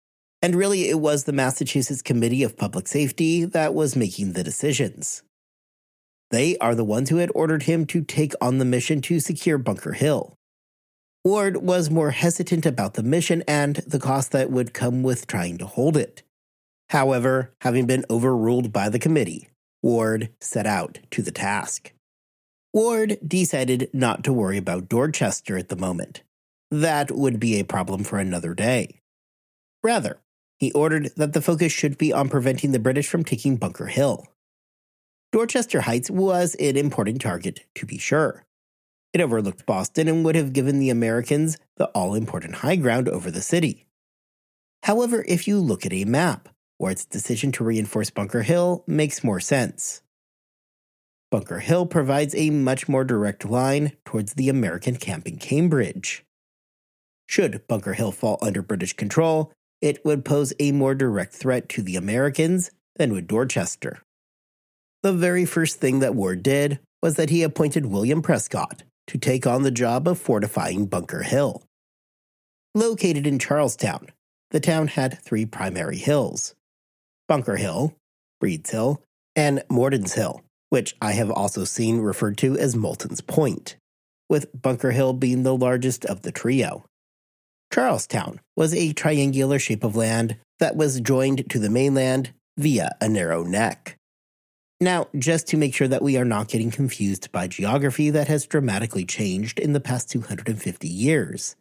and 0.41 0.55
really 0.55 0.89
it 0.89 0.99
was 0.99 1.23
the 1.23 1.33
Massachusetts 1.33 2.01
Committee 2.01 2.43
of 2.43 2.57
Public 2.57 2.87
Safety 2.87 3.45
that 3.45 3.73
was 3.73 3.95
making 3.95 4.33
the 4.33 4.43
decisions. 4.43 5.23
They 6.29 6.57
are 6.57 6.75
the 6.75 6.83
ones 6.83 7.09
who 7.09 7.17
had 7.17 7.31
ordered 7.33 7.63
him 7.63 7.85
to 7.87 8.03
take 8.03 8.33
on 8.41 8.57
the 8.57 8.65
mission 8.65 9.01
to 9.01 9.19
secure 9.19 9.57
Bunker 9.57 9.93
Hill. 9.93 10.37
Ward 11.23 11.57
was 11.57 11.91
more 11.91 12.11
hesitant 12.11 12.65
about 12.65 12.95
the 12.95 13.03
mission 13.03 13.43
and 13.47 13.75
the 13.87 13.99
cost 13.99 14.31
that 14.31 14.49
would 14.49 14.73
come 14.73 15.03
with 15.03 15.27
trying 15.27 15.59
to 15.59 15.67
hold 15.67 15.95
it. 15.95 16.23
However, 16.89 17.53
having 17.61 17.85
been 17.85 18.05
overruled 18.09 18.73
by 18.73 18.89
the 18.89 18.99
committee, 18.99 19.47
Ward 19.83 20.29
set 20.39 20.65
out 20.65 20.99
to 21.11 21.21
the 21.21 21.31
task. 21.31 21.93
Ward 22.73 23.19
decided 23.25 23.89
not 23.93 24.23
to 24.23 24.33
worry 24.33 24.57
about 24.57 24.89
Dorchester 24.89 25.57
at 25.57 25.69
the 25.69 25.75
moment. 25.75 26.23
That 26.71 27.11
would 27.11 27.39
be 27.39 27.59
a 27.59 27.65
problem 27.65 28.03
for 28.03 28.17
another 28.17 28.53
day. 28.53 28.99
Rather, 29.83 30.19
he 30.57 30.71
ordered 30.71 31.11
that 31.17 31.33
the 31.33 31.41
focus 31.41 31.71
should 31.71 31.97
be 31.97 32.13
on 32.13 32.29
preventing 32.29 32.71
the 32.71 32.79
British 32.79 33.07
from 33.07 33.23
taking 33.23 33.57
Bunker 33.57 33.87
Hill. 33.87 34.25
Dorchester 35.31 35.81
Heights 35.81 36.09
was 36.09 36.55
an 36.55 36.77
important 36.77 37.21
target, 37.21 37.65
to 37.75 37.85
be 37.85 37.97
sure. 37.97 38.43
It 39.13 39.21
overlooked 39.21 39.65
Boston 39.65 40.07
and 40.07 40.23
would 40.23 40.35
have 40.35 40.53
given 40.53 40.79
the 40.79 40.89
Americans 40.89 41.57
the 41.77 41.87
all 41.87 42.15
important 42.15 42.55
high 42.55 42.77
ground 42.77 43.09
over 43.09 43.29
the 43.29 43.41
city. 43.41 43.85
However, 44.83 45.25
if 45.27 45.47
you 45.47 45.59
look 45.59 45.85
at 45.85 45.93
a 45.93 46.05
map, 46.05 46.49
Ward's 46.79 47.05
decision 47.05 47.51
to 47.53 47.63
reinforce 47.63 48.09
Bunker 48.09 48.43
Hill 48.43 48.83
makes 48.87 49.23
more 49.23 49.39
sense. 49.39 50.01
Bunker 51.29 51.59
Hill 51.59 51.85
provides 51.85 52.33
a 52.35 52.49
much 52.49 52.89
more 52.89 53.03
direct 53.03 53.45
line 53.45 53.93
towards 54.05 54.33
the 54.33 54.49
American 54.49 54.95
camp 54.95 55.27
in 55.27 55.37
Cambridge. 55.37 56.25
Should 57.27 57.67
Bunker 57.67 57.93
Hill 57.93 58.11
fall 58.11 58.39
under 58.41 58.61
British 58.61 58.93
control, 58.93 59.53
it 59.81 60.03
would 60.03 60.25
pose 60.25 60.53
a 60.59 60.71
more 60.71 60.95
direct 60.95 61.33
threat 61.33 61.69
to 61.69 61.81
the 61.81 61.95
Americans 61.95 62.71
than 62.95 63.13
would 63.13 63.27
Dorchester 63.27 64.01
the 65.03 65.13
very 65.13 65.45
first 65.45 65.79
thing 65.79 65.99
that 65.99 66.15
Ward 66.15 66.43
did 66.43 66.79
was 67.01 67.15
that 67.15 67.29
he 67.29 67.43
appointed 67.43 67.87
William 67.87 68.21
Prescott 68.21 68.83
to 69.07 69.17
take 69.17 69.45
on 69.45 69.63
the 69.63 69.71
job 69.71 70.07
of 70.07 70.19
fortifying 70.19 70.85
Bunker 70.85 71.23
Hill. 71.23 71.63
Located 72.73 73.27
in 73.27 73.39
Charlestown, 73.39 74.07
the 74.51 74.59
town 74.59 74.87
had 74.87 75.19
three 75.19 75.45
primary 75.45 75.97
hills 75.97 76.55
Bunker 77.27 77.55
Hill, 77.55 77.95
Breed's 78.39 78.69
Hill, 78.69 79.01
and 79.35 79.63
Morden's 79.69 80.13
Hill, 80.13 80.43
which 80.69 80.95
I 81.01 81.13
have 81.13 81.31
also 81.31 81.63
seen 81.63 81.99
referred 81.99 82.37
to 82.39 82.57
as 82.57 82.75
Moulton's 82.75 83.21
Point, 83.21 83.77
with 84.29 84.47
Bunker 84.59 84.91
Hill 84.91 85.13
being 85.13 85.43
the 85.43 85.55
largest 85.55 86.05
of 86.05 86.21
the 86.21 86.31
trio. 86.31 86.85
Charlestown 87.73 88.41
was 88.57 88.73
a 88.73 88.93
triangular 88.93 89.59
shape 89.59 89.83
of 89.83 89.95
land 89.95 90.37
that 90.59 90.75
was 90.75 90.99
joined 90.99 91.49
to 91.49 91.59
the 91.59 91.69
mainland 91.69 92.33
via 92.57 92.91
a 92.99 93.07
narrow 93.07 93.43
neck. 93.43 93.97
Now, 94.81 95.09
just 95.15 95.45
to 95.49 95.57
make 95.57 95.75
sure 95.75 95.87
that 95.87 96.01
we 96.01 96.17
are 96.17 96.25
not 96.25 96.47
getting 96.47 96.71
confused 96.71 97.31
by 97.31 97.47
geography 97.47 98.09
that 98.09 98.27
has 98.27 98.47
dramatically 98.47 99.05
changed 99.05 99.59
in 99.59 99.73
the 99.73 99.79
past 99.79 100.09
250 100.09 100.87
years, 100.87 101.55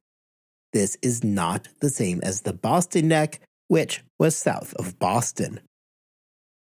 this 0.73 0.97
is 1.03 1.23
not 1.23 1.69
the 1.81 1.91
same 1.91 2.21
as 2.23 2.41
the 2.41 2.55
Boston 2.55 3.09
Neck, 3.09 3.41
which 3.69 4.03
was 4.19 4.35
south 4.35 4.73
of 4.75 4.99
Boston. 4.99 5.61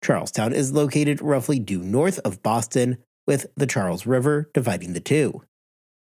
Charlestown 0.04 0.52
is 0.52 0.72
located 0.72 1.22
roughly 1.22 1.58
due 1.58 1.82
north 1.82 2.18
of 2.18 2.42
Boston, 2.42 2.98
with 3.26 3.46
the 3.56 3.66
Charles 3.66 4.04
River 4.04 4.50
dividing 4.52 4.92
the 4.92 5.00
two. 5.00 5.42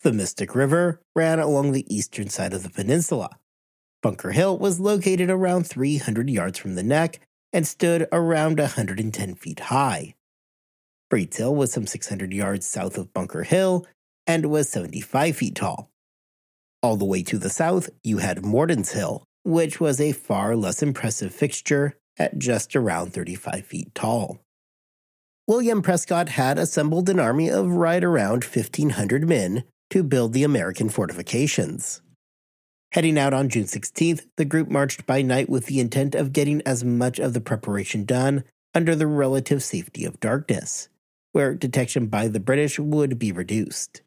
The 0.03 0.13
Mystic 0.13 0.55
River 0.55 1.03
ran 1.15 1.39
along 1.39 1.73
the 1.73 1.95
eastern 1.95 2.31
side 2.31 2.55
of 2.55 2.63
the 2.63 2.71
peninsula. 2.71 3.29
Bunker 4.03 4.31
Hill 4.31 4.57
was 4.57 4.81
located 4.81 5.29
around 5.29 5.67
300 5.67 6.31
yards 6.31 6.59
from 6.59 6.77
the 6.77 6.83
neck 6.83 7.21
and 7.53 7.67
stood 7.67 8.09
around 8.11 8.59
110 8.59 9.35
feet 9.35 9.61
high. 9.61 10.15
Breed's 11.11 11.37
Hill 11.37 11.55
was 11.57 11.73
some 11.73 11.89
600 11.89 12.33
yards 12.33 12.67
south 12.67 12.97
of 12.97 13.13
Bunker 13.13 13.43
Hill 13.43 13.85
and 14.29 14.47
was 14.47 14.69
75 14.69 15.37
feet 15.37 15.57
tall. 15.57 15.91
All 16.85 16.97
the 16.97 17.05
way 17.05 17.25
to 17.25 17.37
the 17.37 17.51
south, 17.51 17.91
you 18.05 18.19
had 18.19 18.45
Morden's 18.45 18.93
Hill, 18.93 19.25
which 19.43 19.81
was 19.81 20.01
a 20.01 20.13
far 20.13 20.55
less 20.55 20.85
impressive 20.85 21.35
fixture 21.35 21.97
at 22.17 22.39
just 22.39 22.77
around 22.77 23.13
35 23.13 23.67
feet 23.67 23.93
tall. 23.93 24.39
William 25.49 25.83
Prescott 25.83 26.29
had 26.29 26.59
assembled 26.59 27.09
an 27.09 27.19
army 27.19 27.51
of 27.51 27.73
right 27.73 28.05
around 28.05 28.45
1,500 28.45 29.29
men 29.29 29.65
to 29.91 30.05
build 30.05 30.33
the 30.33 30.45
American 30.45 30.89
fortifications. 30.89 32.03
Heading 32.93 33.19
out 33.19 33.35
on 33.35 33.49
June 33.49 33.65
16th, 33.65 34.27
the 34.37 34.45
group 34.45 34.69
marched 34.69 35.07
by 35.07 35.23
night 35.23 35.49
with 35.49 35.67
the 35.67 35.81
intent 35.81 36.15
of 36.15 36.33
getting 36.33 36.63
as 36.65 36.85
much 36.85 37.19
of 37.19 37.33
the 37.33 37.41
preparation 37.41 38.05
done 38.05 38.45
under 38.75 38.95
the 38.95 39.09
relative 39.09 39.63
safety 39.63 40.05
of 40.05 40.21
darkness 40.21 40.89
where 41.33 41.55
detection 41.55 42.07
by 42.07 42.29
the 42.29 42.41
British 42.41 42.79
would 42.79 43.19
be 43.19 43.33
reduced. 43.33 44.03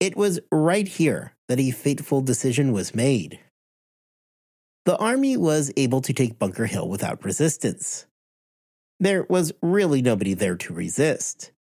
It 0.00 0.16
was 0.16 0.40
right 0.52 0.86
here 0.86 1.34
that 1.48 1.60
a 1.60 1.70
fateful 1.70 2.20
decision 2.20 2.72
was 2.72 2.94
made. 2.94 3.40
The 4.84 4.96
army 4.96 5.36
was 5.36 5.72
able 5.76 6.00
to 6.02 6.12
take 6.12 6.38
Bunker 6.38 6.66
Hill 6.66 6.88
without 6.88 7.24
resistance. 7.24 8.06
there 9.00 9.24
was 9.28 9.52
really 9.62 10.02
nobody 10.02 10.34
there 10.34 10.56
to 10.56 10.74
resist. 10.74 11.52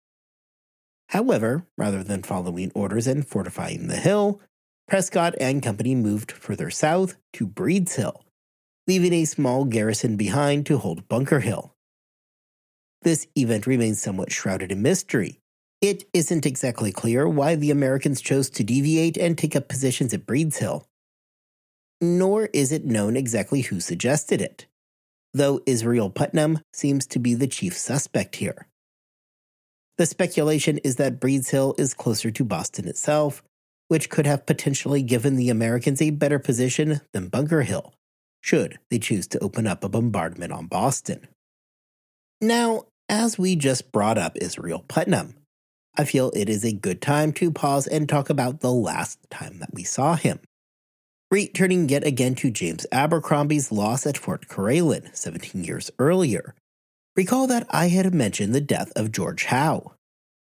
However, 1.11 1.67
rather 1.77 2.03
than 2.03 2.23
following 2.23 2.73
orders 2.75 3.07
and 3.07 3.27
fortifying 3.27 3.87
the 3.87 3.97
hill, 3.97 4.41
Prescott 4.89 5.35
and 5.41 5.63
company 5.63 5.95
moved 5.95 6.33
further 6.33 6.71
south 6.71 7.17
to 7.35 7.47
Breeds 7.47 7.97
Hill, 7.97 8.25
leaving 8.87 9.13
a 9.13 9.25
small 9.25 9.65
garrison 9.65 10.17
behind 10.17 10.67
to 10.67 10.79
hold 10.79 11.09
Bunker 11.09 11.41
Hill. 11.41 11.76
This 13.07 13.29
event 13.39 13.69
remains 13.69 14.03
somewhat 14.03 14.33
shrouded 14.33 14.73
in 14.73 14.83
mystery. 14.83 15.39
It 15.81 16.09
isn't 16.13 16.45
exactly 16.45 16.91
clear 16.91 17.29
why 17.29 17.55
the 17.55 17.71
Americans 17.71 18.21
chose 18.21 18.51
to 18.51 18.65
deviate 18.65 19.17
and 19.17 19.39
take 19.39 19.55
up 19.55 19.69
positions 19.69 20.13
at 20.13 20.27
Breeds 20.27 20.57
Hill. 20.57 20.89
Nor 22.01 22.47
is 22.47 22.73
it 22.73 22.85
known 22.85 23.17
exactly 23.17 23.61
who 23.61 23.79
suggested 23.79 24.41
it, 24.41 24.67
though 25.33 25.61
Israel 25.67 26.11
Putnam 26.11 26.59
seems 26.73 27.07
to 27.07 27.21
be 27.21 27.35
the 27.35 27.47
chief 27.47 27.75
suspect 27.75 28.35
here. 28.35 28.67
The 29.99 30.07
speculation 30.07 30.79
is 30.79 30.97
that 30.97 31.21
Breeds 31.21 31.51
Hill 31.51 31.77
is 31.79 31.95
closer 31.95 32.33
to 32.33 32.45
Boston 32.45 32.89
itself, 32.89 33.41
which 33.87 34.11
could 34.11 34.27
have 34.27 34.47
potentially 34.47 35.05
given 35.05 35.37
the 35.37 35.49
Americans 35.49 36.03
a 36.03 36.11
better 36.11 36.41
position 36.41 37.03
than 37.13 37.29
Bunker 37.29 37.63
Hill, 37.63 37.95
should 38.41 38.81
they 38.91 38.99
choose 38.99 39.29
to 39.29 39.39
open 39.39 39.69
up 39.69 39.85
a 39.85 39.89
bombardment 39.89 40.51
on 40.51 40.67
Boston. 40.67 41.29
Now, 42.41 42.83
as 43.09 43.39
we 43.39 43.57
just 43.57 43.93
brought 43.93 44.19
up 44.19 44.37
Israel 44.37 44.85
Putnam, 44.89 45.35
I 45.97 46.05
feel 46.05 46.31
it 46.35 46.49
is 46.49 46.65
a 46.65 46.73
good 46.73 47.01
time 47.01 47.33
to 47.35 47.51
pause 47.51 47.87
and 47.87 48.09
talk 48.09 48.29
about 48.29 48.61
the 48.61 48.73
last 48.73 49.19
time 49.31 49.61
that 49.61 49.73
we 49.73 49.85
saw 49.85 50.15
him. 50.15 50.41
Returning 51.31 51.89
yet 51.89 52.07
again 52.07 52.35
to 52.37 52.51
James 52.51 52.87
Abercrombie's 52.93 53.73
loss 53.73 54.07
at 54.07 54.19
Fort 54.19 54.49
Carillon 54.49 55.11
17 55.13 55.65
years 55.65 55.91
earlier, 55.99 56.55
recall 57.17 57.47
that 57.47 57.67
I 57.71 57.89
had 57.89 58.15
mentioned 58.15 58.55
the 58.55 58.61
death 58.61 58.93
of 58.95 59.11
George 59.11 59.45
Howe. 59.47 59.95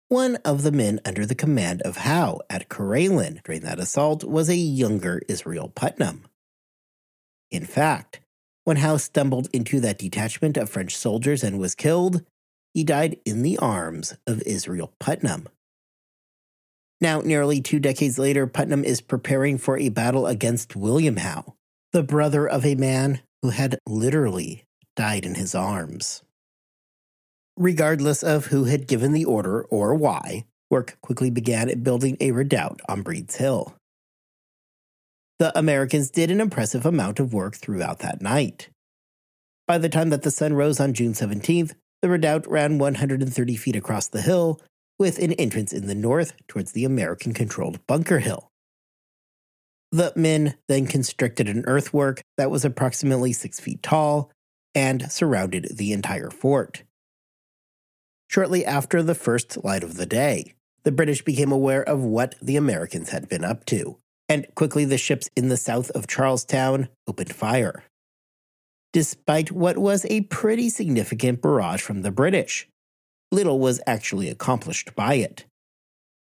One 0.09 0.37
of 0.37 0.63
the 0.63 0.73
men 0.73 1.01
under 1.05 1.27
the 1.27 1.35
command 1.35 1.83
of 1.83 1.99
Howe 1.99 2.41
at 2.49 2.69
Carillon 2.69 3.41
during 3.45 3.63
that 3.63 3.81
assault 3.81 4.25
was 4.25 4.49
a 4.49 4.57
younger 4.57 5.21
Israel 5.29 5.73
Putnam. 5.75 6.25
In 7.51 7.65
fact, 7.65 8.21
when 8.65 8.77
Howe 8.77 8.99
stumbled 8.99 9.49
into 9.53 9.81
that 9.81 9.99
detachment 9.99 10.57
of 10.57 10.71
French 10.71 10.97
soldiers 10.97 11.43
and 11.43 11.59
was 11.59 11.75
killed, 11.75 12.23
he 12.75 12.85
died 12.85 13.19
in 13.25 13.43
the 13.43 13.59
arms 13.59 14.17
of 14.27 14.43
Israel 14.43 14.93
Putnam. 14.99 15.49
Now, 17.01 17.21
nearly 17.21 17.61
two 17.61 17.79
decades 17.79 18.19
later, 18.19 18.47
Putnam 18.47 18.85
is 18.85 19.01
preparing 19.01 19.59
for 19.59 19.79
a 19.79 19.89
battle 19.89 20.27
against 20.27 20.75
William 20.75 21.17
Howe, 21.17 21.55
the 21.93 22.03
brother 22.03 22.49
of 22.49 22.67
a 22.67 22.75
man 22.75 23.21
who 23.43 23.51
had 23.51 23.79
literally 23.87 24.65
died 24.97 25.25
in 25.25 25.37
his 25.37 25.55
arms. 25.55 26.23
Regardless 27.57 28.23
of 28.23 28.47
who 28.47 28.65
had 28.65 28.89
given 28.89 29.13
the 29.13 29.25
order 29.25 29.63
or 29.65 29.95
why, 29.95 30.45
work 30.71 30.99
quickly 31.01 31.31
began 31.31 31.69
at 31.69 31.85
building 31.85 32.17
a 32.21 32.33
redoubt 32.33 32.81
on 32.89 33.03
Breeds 33.03 33.37
Hill. 33.37 33.75
The 35.39 35.57
Americans 35.57 36.11
did 36.11 36.33
an 36.33 36.41
impressive 36.41 36.85
amount 36.85 37.21
of 37.21 37.33
work 37.33 37.55
throughout 37.57 38.01
that 38.01 38.21
night. 38.21 38.71
By 39.69 39.79
the 39.79 39.89
time 39.89 40.11
that 40.11 40.23
the 40.23 40.33
sun 40.33 40.55
rose 40.55 40.81
on 40.81 40.95
June 40.95 41.13
17th, 41.13 41.75
the 42.03 42.09
redoubt 42.09 42.47
ran 42.47 42.79
130 42.79 43.57
feet 43.57 43.77
across 43.77 44.09
the 44.09 44.23
hill, 44.23 44.61
with 44.99 45.19
an 45.19 45.33
entrance 45.33 45.73
in 45.73 45.87
the 45.87 45.95
north 45.95 46.33
towards 46.49 46.73
the 46.73 46.85
American 46.85 47.33
controlled 47.33 47.85
Bunker 47.87 48.19
Hill. 48.19 48.51
The 49.91 50.13
men 50.17 50.57
then 50.69 50.87
constructed 50.87 51.49
an 51.49 51.65
earthwork 51.67 52.21
that 52.37 52.51
was 52.51 52.65
approximately 52.65 53.33
six 53.33 53.59
feet 53.61 53.83
tall 53.83 54.31
and 54.75 55.11
surrounded 55.11 55.77
the 55.77 55.93
entire 55.93 56.31
fort. 56.31 56.83
Shortly 58.29 58.67
after 58.67 59.03
the 59.03 59.15
first 59.15 59.65
light 59.65 59.83
of 59.83 59.97
the 59.97 60.05
day, 60.05 60.55
the 60.85 60.93
British 60.93 61.23
became 61.23 61.53
aware 61.53 61.83
of 61.83 62.03
what 62.03 62.35
the 62.43 62.57
Americans 62.57 63.11
had 63.11 63.29
been 63.29 63.45
up 63.45 63.65
to 63.67 63.99
and 64.29 64.47
quickly 64.55 64.85
the 64.85 64.99
ships 64.99 65.31
in 65.35 65.49
the 65.49 65.57
south 65.57 65.91
of 65.93 66.07
Charlestown 66.07 66.89
opened 67.07 67.35
fire. 67.35 67.85
Despite 68.93 69.53
what 69.53 69.77
was 69.77 70.07
a 70.07 70.23
pretty 70.23 70.69
significant 70.71 71.43
barrage 71.43 71.83
from 71.83 72.03
the 72.03 72.11
British, 72.11 72.69
little 73.31 73.59
was 73.59 73.81
actually 73.87 74.31
accomplished 74.31 74.95
by 74.95 75.15
it. 75.15 75.45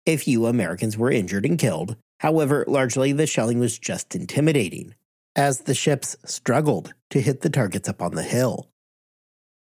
A 0.08 0.18
few 0.18 0.46
Americans 0.46 0.98
were 0.98 1.12
injured 1.12 1.46
and 1.46 1.60
killed, 1.60 1.98
however, 2.20 2.64
largely 2.68 3.12
the 3.12 3.28
shelling 3.28 3.60
was 3.60 3.78
just 3.78 4.16
intimidating, 4.16 4.96
as 5.36 5.62
the 5.62 5.74
ships 5.74 6.16
struggled 6.24 6.94
to 7.10 7.22
hit 7.22 7.42
the 7.42 7.50
targets 7.50 7.90
up 7.90 8.02
on 8.02 8.16
the 8.16 8.24
hill. 8.24 8.70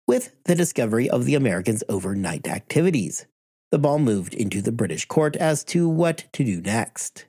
With 0.08 0.34
the 0.46 0.56
discovery 0.56 1.08
of 1.08 1.26
the 1.26 1.36
Americans' 1.36 1.84
overnight 1.88 2.48
activities, 2.48 3.28
the 3.70 3.78
ball 3.78 4.00
moved 4.00 4.34
into 4.34 4.62
the 4.62 4.72
British 4.72 5.06
court 5.06 5.36
as 5.36 5.64
to 5.66 5.88
what 5.88 6.26
to 6.34 6.44
do 6.44 6.62
next. 6.62 7.26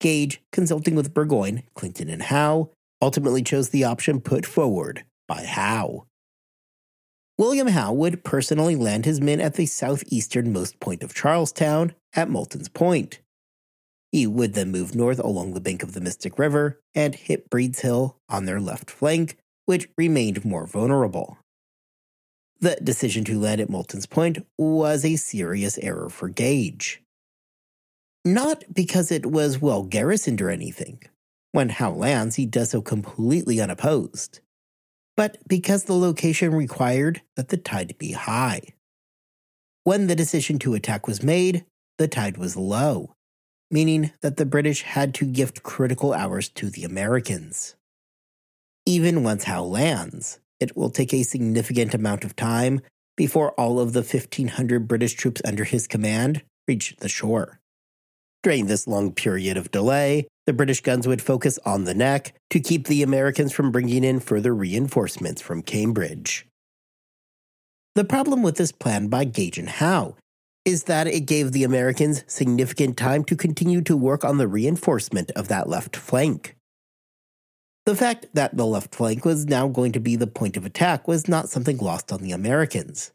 Gage, 0.00 0.42
consulting 0.52 0.94
with 0.94 1.14
Burgoyne, 1.14 1.62
Clinton, 1.72 2.10
and 2.10 2.24
Howe, 2.24 2.70
ultimately 3.00 3.42
chose 3.42 3.70
the 3.70 3.84
option 3.84 4.20
put 4.20 4.46
forward 4.46 5.04
by 5.26 5.44
Howe. 5.44 6.06
William 7.36 7.68
Howe 7.68 7.92
would 7.92 8.22
personally 8.22 8.76
land 8.76 9.04
his 9.04 9.20
men 9.20 9.40
at 9.40 9.54
the 9.54 9.66
southeasternmost 9.66 10.78
point 10.78 11.02
of 11.02 11.14
Charlestown 11.14 11.94
at 12.14 12.30
Moulton's 12.30 12.68
Point. 12.68 13.20
He 14.12 14.28
would 14.28 14.54
then 14.54 14.70
move 14.70 14.94
north 14.94 15.18
along 15.18 15.54
the 15.54 15.60
bank 15.60 15.82
of 15.82 15.92
the 15.92 16.00
Mystic 16.00 16.38
River 16.38 16.80
and 16.94 17.16
hit 17.16 17.50
Breeds 17.50 17.80
Hill 17.80 18.16
on 18.28 18.44
their 18.44 18.60
left 18.60 18.88
flank, 18.88 19.36
which 19.66 19.88
remained 19.98 20.44
more 20.44 20.66
vulnerable. 20.66 21.38
The 22.60 22.76
decision 22.76 23.24
to 23.24 23.40
land 23.40 23.60
at 23.60 23.68
Moulton's 23.68 24.06
Point 24.06 24.46
was 24.56 25.04
a 25.04 25.16
serious 25.16 25.76
error 25.78 26.08
for 26.08 26.28
Gage. 26.28 27.02
Not 28.24 28.62
because 28.72 29.10
it 29.10 29.26
was 29.26 29.60
well 29.60 29.82
garrisoned 29.82 30.40
or 30.40 30.50
anything. 30.50 31.02
When 31.54 31.68
Howe 31.68 31.92
lands, 31.92 32.34
he 32.34 32.46
does 32.46 32.70
so 32.70 32.82
completely 32.82 33.60
unopposed. 33.60 34.40
But 35.16 35.38
because 35.46 35.84
the 35.84 35.94
location 35.94 36.52
required 36.52 37.22
that 37.36 37.50
the 37.50 37.56
tide 37.56 37.94
be 37.96 38.10
high. 38.10 38.74
When 39.84 40.08
the 40.08 40.16
decision 40.16 40.58
to 40.58 40.74
attack 40.74 41.06
was 41.06 41.22
made, 41.22 41.64
the 41.96 42.08
tide 42.08 42.38
was 42.38 42.56
low, 42.56 43.14
meaning 43.70 44.10
that 44.20 44.36
the 44.36 44.44
British 44.44 44.82
had 44.82 45.14
to 45.14 45.24
gift 45.26 45.62
critical 45.62 46.12
hours 46.12 46.48
to 46.48 46.70
the 46.70 46.82
Americans. 46.82 47.76
Even 48.84 49.22
once 49.22 49.44
Howe 49.44 49.62
lands, 49.62 50.40
it 50.58 50.76
will 50.76 50.90
take 50.90 51.14
a 51.14 51.22
significant 51.22 51.94
amount 51.94 52.24
of 52.24 52.34
time 52.34 52.80
before 53.16 53.52
all 53.52 53.78
of 53.78 53.92
the 53.92 54.00
1,500 54.00 54.88
British 54.88 55.14
troops 55.14 55.40
under 55.44 55.62
his 55.62 55.86
command 55.86 56.42
reach 56.66 56.96
the 56.98 57.08
shore. 57.08 57.60
During 58.42 58.66
this 58.66 58.88
long 58.88 59.12
period 59.12 59.56
of 59.56 59.70
delay, 59.70 60.26
the 60.46 60.52
British 60.52 60.80
guns 60.80 61.06
would 61.06 61.22
focus 61.22 61.58
on 61.64 61.84
the 61.84 61.94
neck 61.94 62.34
to 62.50 62.60
keep 62.60 62.86
the 62.86 63.02
Americans 63.02 63.52
from 63.52 63.72
bringing 63.72 64.04
in 64.04 64.20
further 64.20 64.54
reinforcements 64.54 65.40
from 65.40 65.62
Cambridge. 65.62 66.46
The 67.94 68.04
problem 68.04 68.42
with 68.42 68.56
this 68.56 68.72
plan 68.72 69.08
by 69.08 69.24
Gage 69.24 69.58
and 69.58 69.68
Howe 69.68 70.16
is 70.64 70.84
that 70.84 71.06
it 71.06 71.20
gave 71.20 71.52
the 71.52 71.64
Americans 71.64 72.24
significant 72.26 72.96
time 72.96 73.24
to 73.24 73.36
continue 73.36 73.82
to 73.82 73.96
work 73.96 74.24
on 74.24 74.38
the 74.38 74.48
reinforcement 74.48 75.30
of 75.32 75.48
that 75.48 75.68
left 75.68 75.96
flank. 75.96 76.56
The 77.86 77.94
fact 77.94 78.26
that 78.32 78.56
the 78.56 78.64
left 78.64 78.94
flank 78.94 79.24
was 79.24 79.46
now 79.46 79.68
going 79.68 79.92
to 79.92 80.00
be 80.00 80.16
the 80.16 80.26
point 80.26 80.56
of 80.56 80.64
attack 80.64 81.06
was 81.06 81.28
not 81.28 81.50
something 81.50 81.76
lost 81.76 82.12
on 82.12 82.22
the 82.22 82.32
Americans. 82.32 83.12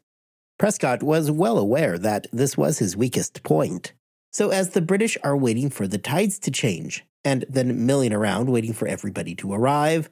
Prescott 0.58 1.02
was 1.02 1.30
well 1.30 1.58
aware 1.58 1.98
that 1.98 2.28
this 2.32 2.56
was 2.56 2.78
his 2.78 2.96
weakest 2.96 3.42
point. 3.42 3.92
So, 4.32 4.50
as 4.50 4.70
the 4.70 4.80
British 4.80 5.18
are 5.24 5.36
waiting 5.36 5.70
for 5.70 5.88
the 5.88 5.98
tides 5.98 6.38
to 6.40 6.52
change 6.52 7.04
and 7.24 7.44
then 7.48 7.86
milling 7.86 8.12
around 8.12 8.50
waiting 8.50 8.72
for 8.72 8.88
everybody 8.88 9.34
to 9.36 9.52
arrive, 9.52 10.10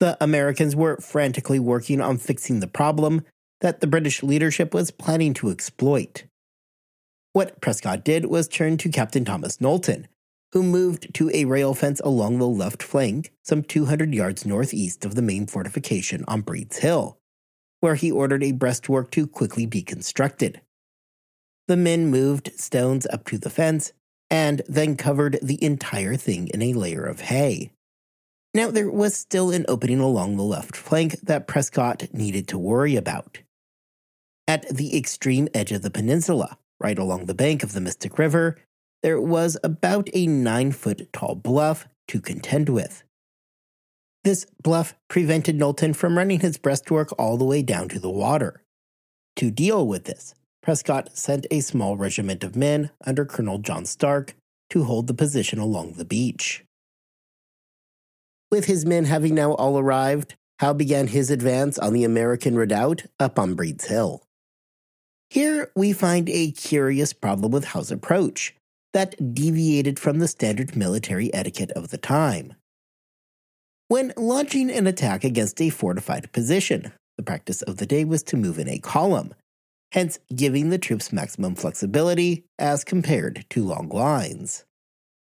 the 0.00 0.16
Americans 0.20 0.74
were 0.74 0.96
frantically 0.98 1.58
working 1.58 2.00
on 2.00 2.18
fixing 2.18 2.60
the 2.60 2.66
problem 2.66 3.24
that 3.60 3.80
the 3.80 3.86
British 3.86 4.22
leadership 4.22 4.74
was 4.74 4.90
planning 4.90 5.32
to 5.34 5.50
exploit. 5.50 6.24
What 7.32 7.60
Prescott 7.60 8.04
did 8.04 8.26
was 8.26 8.48
turn 8.48 8.76
to 8.78 8.90
Captain 8.90 9.24
Thomas 9.24 9.60
Knowlton, 9.60 10.08
who 10.52 10.62
moved 10.62 11.14
to 11.14 11.30
a 11.32 11.46
rail 11.46 11.72
fence 11.72 12.00
along 12.04 12.38
the 12.38 12.48
left 12.48 12.82
flank, 12.82 13.32
some 13.42 13.62
200 13.62 14.12
yards 14.12 14.44
northeast 14.44 15.04
of 15.04 15.14
the 15.14 15.22
main 15.22 15.46
fortification 15.46 16.24
on 16.28 16.42
Breeds 16.42 16.78
Hill, 16.78 17.16
where 17.80 17.94
he 17.94 18.12
ordered 18.12 18.42
a 18.42 18.52
breastwork 18.52 19.10
to 19.12 19.26
quickly 19.26 19.64
be 19.64 19.82
constructed. 19.82 20.60
The 21.68 21.76
men 21.76 22.08
moved 22.08 22.52
stones 22.56 23.06
up 23.06 23.24
to 23.26 23.38
the 23.38 23.50
fence 23.50 23.92
and 24.32 24.62
then 24.66 24.96
covered 24.96 25.38
the 25.42 25.62
entire 25.62 26.16
thing 26.16 26.48
in 26.48 26.62
a 26.62 26.72
layer 26.72 27.04
of 27.04 27.20
hay. 27.20 27.70
Now, 28.54 28.70
there 28.70 28.90
was 28.90 29.14
still 29.14 29.50
an 29.50 29.66
opening 29.68 30.00
along 30.00 30.36
the 30.36 30.42
left 30.42 30.74
flank 30.74 31.20
that 31.20 31.46
Prescott 31.46 32.08
needed 32.14 32.48
to 32.48 32.58
worry 32.58 32.96
about. 32.96 33.40
At 34.48 34.66
the 34.74 34.96
extreme 34.96 35.48
edge 35.52 35.70
of 35.70 35.82
the 35.82 35.90
peninsula, 35.90 36.56
right 36.80 36.98
along 36.98 37.26
the 37.26 37.34
bank 37.34 37.62
of 37.62 37.74
the 37.74 37.80
Mystic 37.82 38.18
River, 38.18 38.56
there 39.02 39.20
was 39.20 39.58
about 39.62 40.08
a 40.14 40.26
nine 40.26 40.72
foot 40.72 41.12
tall 41.12 41.34
bluff 41.34 41.86
to 42.08 42.20
contend 42.20 42.70
with. 42.70 43.04
This 44.24 44.46
bluff 44.62 44.94
prevented 45.08 45.56
Knowlton 45.56 45.92
from 45.92 46.16
running 46.16 46.40
his 46.40 46.56
breastwork 46.56 47.12
all 47.18 47.36
the 47.36 47.44
way 47.44 47.62
down 47.62 47.88
to 47.90 47.98
the 47.98 48.10
water. 48.10 48.62
To 49.36 49.50
deal 49.50 49.86
with 49.86 50.04
this, 50.04 50.34
Prescott 50.62 51.16
sent 51.16 51.46
a 51.50 51.60
small 51.60 51.96
regiment 51.96 52.44
of 52.44 52.54
men 52.54 52.90
under 53.04 53.24
Colonel 53.24 53.58
John 53.58 53.84
Stark 53.84 54.34
to 54.70 54.84
hold 54.84 55.08
the 55.08 55.14
position 55.14 55.58
along 55.58 55.94
the 55.94 56.04
beach. 56.04 56.64
With 58.50 58.66
his 58.66 58.86
men 58.86 59.06
having 59.06 59.34
now 59.34 59.52
all 59.52 59.78
arrived, 59.78 60.36
Howe 60.60 60.72
began 60.72 61.08
his 61.08 61.30
advance 61.30 61.78
on 61.78 61.92
the 61.92 62.04
American 62.04 62.54
redoubt 62.54 63.06
up 63.18 63.38
on 63.38 63.54
Breed's 63.54 63.86
Hill. 63.86 64.22
Here 65.30 65.72
we 65.74 65.92
find 65.92 66.28
a 66.28 66.52
curious 66.52 67.12
problem 67.12 67.50
with 67.50 67.64
Howe's 67.64 67.90
approach 67.90 68.54
that 68.92 69.34
deviated 69.34 69.98
from 69.98 70.18
the 70.20 70.28
standard 70.28 70.76
military 70.76 71.32
etiquette 71.34 71.72
of 71.72 71.88
the 71.88 71.98
time. 71.98 72.54
When 73.88 74.12
launching 74.16 74.70
an 74.70 74.86
attack 74.86 75.24
against 75.24 75.60
a 75.60 75.70
fortified 75.70 76.30
position, 76.32 76.92
the 77.16 77.22
practice 77.22 77.62
of 77.62 77.78
the 77.78 77.86
day 77.86 78.04
was 78.04 78.22
to 78.24 78.36
move 78.36 78.58
in 78.58 78.68
a 78.68 78.78
column, 78.78 79.34
hence 79.92 80.18
giving 80.34 80.70
the 80.70 80.78
troops 80.78 81.12
maximum 81.12 81.54
flexibility 81.54 82.44
as 82.58 82.82
compared 82.82 83.44
to 83.50 83.64
long 83.64 83.88
lines. 83.90 84.64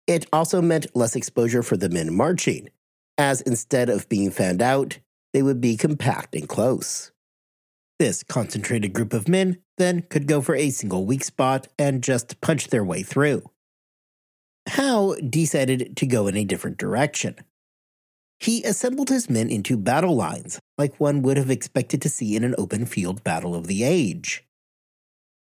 It 0.07 0.25
also 0.33 0.61
meant 0.61 0.95
less 0.95 1.15
exposure 1.15 1.61
for 1.61 1.77
the 1.77 1.89
men 1.89 2.13
marching, 2.15 2.69
as 3.17 3.41
instead 3.41 3.89
of 3.89 4.09
being 4.09 4.31
fanned 4.31 4.61
out, 4.61 4.99
they 5.33 5.43
would 5.43 5.61
be 5.61 5.77
compact 5.77 6.35
and 6.35 6.49
close. 6.49 7.11
This 7.99 8.23
concentrated 8.23 8.93
group 8.93 9.13
of 9.13 9.27
men 9.27 9.57
then 9.77 10.03
could 10.03 10.27
go 10.27 10.41
for 10.41 10.55
a 10.55 10.69
single 10.69 11.05
weak 11.05 11.23
spot 11.23 11.67
and 11.77 12.03
just 12.03 12.41
punch 12.41 12.67
their 12.67 12.83
way 12.83 13.03
through. 13.03 13.43
Howe 14.67 15.15
decided 15.15 15.95
to 15.97 16.05
go 16.05 16.27
in 16.27 16.35
a 16.35 16.45
different 16.45 16.77
direction. 16.77 17.35
He 18.39 18.63
assembled 18.63 19.09
his 19.09 19.29
men 19.29 19.49
into 19.49 19.77
battle 19.77 20.15
lines, 20.15 20.59
like 20.77 20.99
one 20.99 21.21
would 21.23 21.37
have 21.37 21.49
expected 21.49 22.01
to 22.03 22.09
see 22.09 22.35
in 22.35 22.43
an 22.43 22.55
open 22.57 22.85
field 22.85 23.23
battle 23.23 23.55
of 23.55 23.67
the 23.67 23.83
age. 23.83 24.46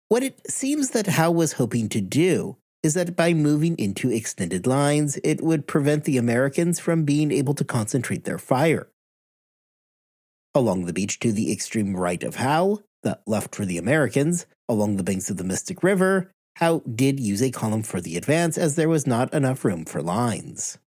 What 0.10 0.24
it 0.24 0.50
seems 0.50 0.92
that 0.92 1.08
Howe 1.08 1.32
was 1.32 1.54
hoping 1.54 1.90
to 1.90 2.00
do 2.00 2.58
is 2.82 2.94
that 2.94 3.16
by 3.16 3.34
moving 3.34 3.76
into 3.78 4.10
extended 4.10 4.66
lines, 4.66 5.20
it 5.24 5.42
would 5.42 5.68
prevent 5.68 6.06
the 6.06 6.18
Americans 6.18 6.80
from 6.80 7.04
being 7.04 7.32
able 7.32 7.54
to 7.56 7.66
concentrate 7.66 8.24
their 8.24 8.38
fire. 8.38 8.88
Along 10.56 10.86
the 10.86 10.94
beach 10.94 11.20
to 11.20 11.34
the 11.34 11.52
extreme 11.52 11.96
right 11.96 12.24
of 12.24 12.38
Howe, 12.38 12.80
the 13.04 13.20
left 13.28 13.54
for 13.54 13.66
the 13.66 13.78
Americans, 13.78 14.46
along 14.70 14.96
the 14.96 15.04
banks 15.04 15.30
of 15.30 15.36
the 15.36 15.44
Mystic 15.44 15.84
River, 15.84 16.32
Howe 16.56 16.82
did 16.90 17.20
use 17.20 17.44
a 17.44 17.52
column 17.52 17.84
for 17.84 18.00
the 18.00 18.16
advance 18.16 18.58
as 18.58 18.76
there 18.76 18.90
was 18.90 19.06
not 19.06 19.34
enough 19.34 19.66
room 19.66 19.84
for 19.84 20.02
lines. 20.02 20.78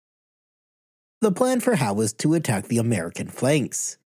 The 1.21 1.31
plan 1.31 1.61
for 1.61 1.75
Howe 1.75 1.93
was 1.93 2.15
to 2.15 2.33
attack 2.33 2.69
the 2.69 2.79
American 2.79 3.29
flanks. 3.29 3.99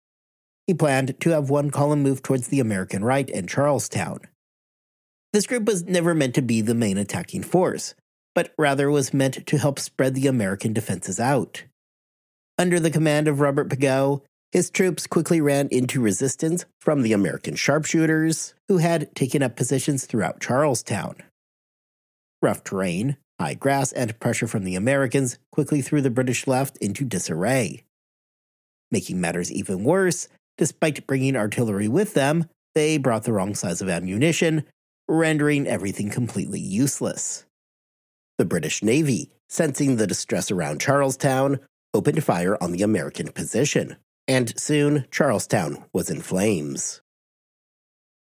He 0.67 0.73
planned 0.73 1.21
to 1.21 1.31
have 1.31 1.51
one 1.51 1.71
column 1.71 2.03
move 2.03 2.23
towards 2.23 2.49
the 2.49 2.61
American 2.61 3.05
right 3.05 3.29
and 3.29 3.47
Charlestown. 3.47 4.21
This 5.33 5.47
group 5.47 5.65
was 5.65 5.85
never 5.85 6.15
meant 6.15 6.35
to 6.35 6.43
be 6.43 6.61
the 6.61 6.75
main 6.75 6.99
attacking 6.99 7.43
force, 7.43 7.95
but 8.35 8.53
rather 8.59 8.91
was 8.91 9.15
meant 9.15 9.47
to 9.47 9.59
help 9.59 9.79
spread 9.79 10.15
the 10.15 10.27
American 10.27 10.73
defenses 10.73 11.19
out. 11.19 11.65
Under 12.59 12.79
the 12.79 12.91
command 12.91 13.29
of 13.29 13.41
Robert 13.41 13.71
Pigot, 13.71 14.21
his 14.53 14.69
troops 14.69 15.07
quickly 15.07 15.41
ran 15.41 15.69
into 15.71 16.03
resistance 16.03 16.67
from 16.81 17.01
the 17.01 17.15
American 17.15 17.55
sharpshooters, 17.55 18.53
who 18.69 18.77
had 18.77 19.15
taken 19.15 19.43
up 19.43 19.57
positions 19.57 20.05
throughout 20.05 20.41
Charlestown. 20.41 21.17
Rough 22.43 22.63
terrain, 22.63 23.17
high 23.41 23.55
grass, 23.55 23.93
and 23.93 24.21
pressure 24.21 24.47
from 24.47 24.65
the 24.65 24.75
Americans 24.75 25.39
quickly 25.51 25.81
threw 25.81 26.03
the 26.03 26.11
British 26.11 26.47
left 26.47 26.77
into 26.79 27.05
disarray. 27.05 27.85
Making 28.91 29.23
matters 29.23 29.51
even 29.51 29.85
worse, 29.85 30.29
despite 30.59 31.07
bringing 31.07 31.35
artillery 31.35 31.89
with 31.89 32.13
them, 32.13 32.45
they 32.75 32.99
brought 32.99 33.25
the 33.25 33.33
wrong 33.33 33.55
size 33.55 33.81
of 33.81 33.89
ammunition, 33.89 34.65
rendering 35.13 35.67
everything 35.67 36.11
completely 36.11 36.61
useless. 36.61 37.45
The 38.39 38.45
British 38.45 38.83
Navy, 38.83 39.31
sensing 39.49 39.97
the 39.97 40.07
distress 40.07 40.51
around 40.51 40.81
Charlestown, 40.81 41.61
opened 41.93 42.25
fire 42.25 42.57
on 42.63 42.73
the 42.73 42.83
American 42.83 43.31
position 43.31 43.97
and 44.29 44.59
soon 44.59 45.07
Charlestown 45.11 45.85
was 45.93 46.09
in 46.09 46.21
flames. 46.21 47.03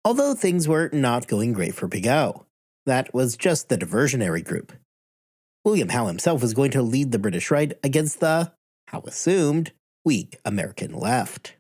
Although 0.05 0.35
things 0.35 0.67
were 0.67 0.91
not 0.93 1.29
going 1.29 1.53
great 1.53 1.75
for 1.75 1.89
Pigot, 1.89 2.45
that 2.87 3.15
was 3.15 3.37
just 3.37 3.69
the 3.69 3.79
diversionary 3.79 4.45
group. 4.45 4.73
William 5.65 5.91
Howe 5.91 6.07
himself 6.07 6.43
was 6.43 6.55
going 6.55 6.73
to 6.73 6.83
lead 6.83 7.13
the 7.13 7.21
British 7.21 7.51
right 7.51 7.73
against 7.85 8.19
the, 8.19 8.53
Howe 8.89 9.05
assumed, 9.07 9.73
weak 10.05 10.39
American 10.45 10.93
left. 10.93 11.55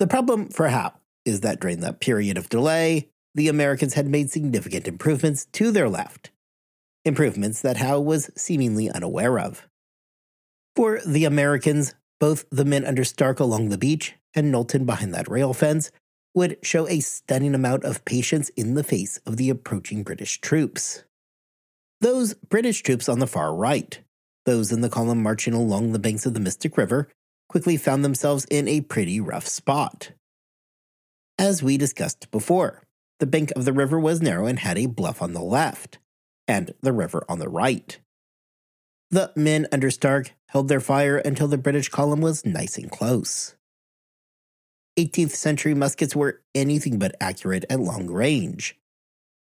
The 0.00 0.08
problem 0.08 0.48
for 0.48 0.68
Howe 0.68 0.94
is 1.24 1.40
that 1.40 1.60
during 1.60 1.80
that 1.80 2.00
period 2.00 2.36
of 2.36 2.48
delay, 2.48 3.09
the 3.34 3.48
Americans 3.48 3.94
had 3.94 4.06
made 4.06 4.30
significant 4.30 4.88
improvements 4.88 5.46
to 5.52 5.70
their 5.70 5.88
left, 5.88 6.30
improvements 7.04 7.62
that 7.62 7.78
Howe 7.78 8.00
was 8.00 8.30
seemingly 8.36 8.90
unaware 8.90 9.38
of. 9.38 9.68
For 10.76 11.00
the 11.06 11.24
Americans, 11.24 11.94
both 12.18 12.44
the 12.50 12.64
men 12.64 12.84
under 12.84 13.04
Stark 13.04 13.40
along 13.40 13.68
the 13.68 13.78
beach 13.78 14.14
and 14.34 14.50
Knowlton 14.50 14.84
behind 14.84 15.14
that 15.14 15.28
rail 15.28 15.52
fence 15.52 15.90
would 16.34 16.58
show 16.62 16.86
a 16.88 17.00
stunning 17.00 17.54
amount 17.54 17.84
of 17.84 18.04
patience 18.04 18.50
in 18.50 18.74
the 18.74 18.84
face 18.84 19.18
of 19.26 19.36
the 19.36 19.50
approaching 19.50 20.02
British 20.02 20.40
troops. 20.40 21.04
Those 22.00 22.34
British 22.34 22.82
troops 22.82 23.08
on 23.08 23.18
the 23.18 23.26
far 23.26 23.54
right, 23.54 24.00
those 24.46 24.72
in 24.72 24.80
the 24.80 24.88
column 24.88 25.22
marching 25.22 25.54
along 25.54 25.92
the 25.92 25.98
banks 25.98 26.26
of 26.26 26.34
the 26.34 26.40
Mystic 26.40 26.76
River, 26.76 27.08
quickly 27.48 27.76
found 27.76 28.04
themselves 28.04 28.46
in 28.50 28.68
a 28.68 28.80
pretty 28.80 29.20
rough 29.20 29.46
spot. 29.46 30.12
As 31.38 31.62
we 31.62 31.76
discussed 31.76 32.30
before, 32.30 32.82
the 33.20 33.26
bank 33.26 33.52
of 33.54 33.64
the 33.64 33.72
river 33.72 34.00
was 34.00 34.20
narrow 34.20 34.46
and 34.46 34.58
had 34.58 34.78
a 34.78 34.86
bluff 34.86 35.22
on 35.22 35.32
the 35.32 35.42
left, 35.42 35.98
and 36.48 36.74
the 36.80 36.92
river 36.92 37.24
on 37.28 37.38
the 37.38 37.48
right. 37.48 37.98
The 39.10 39.32
men 39.36 39.66
under 39.70 39.90
Stark 39.90 40.32
held 40.48 40.68
their 40.68 40.80
fire 40.80 41.18
until 41.18 41.46
the 41.46 41.58
British 41.58 41.88
column 41.88 42.20
was 42.20 42.44
nice 42.44 42.78
and 42.78 42.90
close. 42.90 43.54
18th 44.98 45.30
century 45.30 45.74
muskets 45.74 46.16
were 46.16 46.42
anything 46.54 46.98
but 46.98 47.14
accurate 47.20 47.64
at 47.70 47.80
long 47.80 48.08
range. 48.08 48.76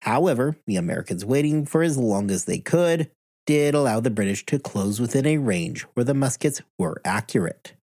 However, 0.04 0.56
the 0.68 0.76
Americans 0.76 1.26
waiting 1.26 1.66
for 1.66 1.82
as 1.82 1.98
long 1.98 2.32
as 2.32 2.46
they 2.46 2.60
could 2.60 3.12
did 3.46 3.74
allow 3.74 4.00
the 4.00 4.12
British 4.12 4.46
to 4.46 4.60
close 4.60 5.00
within 5.00 5.26
a 5.26 5.38
range 5.38 5.84
where 5.94 6.04
the 6.04 6.14
muskets 6.14 6.62
were 6.78 7.02
accurate. 7.04 7.74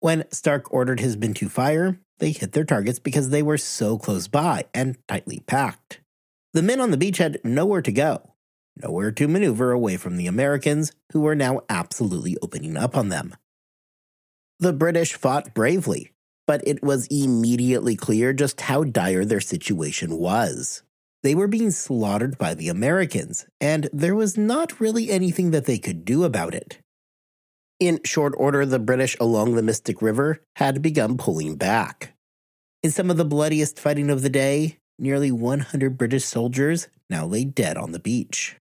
When 0.00 0.30
Stark 0.30 0.72
ordered 0.72 1.00
his 1.00 1.16
men 1.16 1.34
to 1.34 1.48
fire, 1.48 1.98
they 2.18 2.32
hit 2.32 2.52
their 2.52 2.64
targets 2.64 2.98
because 2.98 3.30
they 3.30 3.42
were 3.42 3.58
so 3.58 3.98
close 3.98 4.28
by 4.28 4.66
and 4.72 4.96
tightly 5.08 5.40
packed. 5.46 6.00
The 6.52 6.62
men 6.62 6.80
on 6.80 6.90
the 6.90 6.96
beach 6.96 7.18
had 7.18 7.40
nowhere 7.42 7.82
to 7.82 7.92
go, 7.92 8.34
nowhere 8.80 9.10
to 9.12 9.28
maneuver 9.28 9.72
away 9.72 9.96
from 9.96 10.16
the 10.16 10.26
Americans, 10.26 10.92
who 11.12 11.20
were 11.20 11.34
now 11.34 11.62
absolutely 11.68 12.36
opening 12.40 12.76
up 12.76 12.96
on 12.96 13.08
them. 13.08 13.34
The 14.60 14.72
British 14.72 15.14
fought 15.14 15.52
bravely, 15.52 16.12
but 16.46 16.62
it 16.66 16.82
was 16.82 17.08
immediately 17.08 17.96
clear 17.96 18.32
just 18.32 18.60
how 18.62 18.84
dire 18.84 19.24
their 19.24 19.40
situation 19.40 20.16
was. 20.16 20.82
They 21.24 21.34
were 21.34 21.48
being 21.48 21.70
slaughtered 21.70 22.38
by 22.38 22.54
the 22.54 22.68
Americans, 22.68 23.46
and 23.60 23.88
there 23.92 24.14
was 24.14 24.36
not 24.36 24.78
really 24.78 25.10
anything 25.10 25.50
that 25.52 25.64
they 25.64 25.78
could 25.78 26.04
do 26.04 26.22
about 26.22 26.54
it. 26.54 26.78
In 27.84 28.00
short 28.02 28.32
order, 28.38 28.64
the 28.64 28.78
British 28.78 29.14
along 29.20 29.56
the 29.56 29.62
Mystic 29.62 30.00
River 30.00 30.40
had 30.56 30.80
begun 30.80 31.18
pulling 31.18 31.56
back. 31.56 32.14
In 32.82 32.90
some 32.90 33.10
of 33.10 33.18
the 33.18 33.26
bloodiest 33.26 33.78
fighting 33.78 34.08
of 34.08 34.22
the 34.22 34.30
day, 34.30 34.78
nearly 34.98 35.30
100 35.30 35.98
British 35.98 36.24
soldiers 36.24 36.88
now 37.10 37.26
lay 37.26 37.44
dead 37.44 37.76
on 37.76 37.92
the 37.92 37.98
beach. 37.98 38.56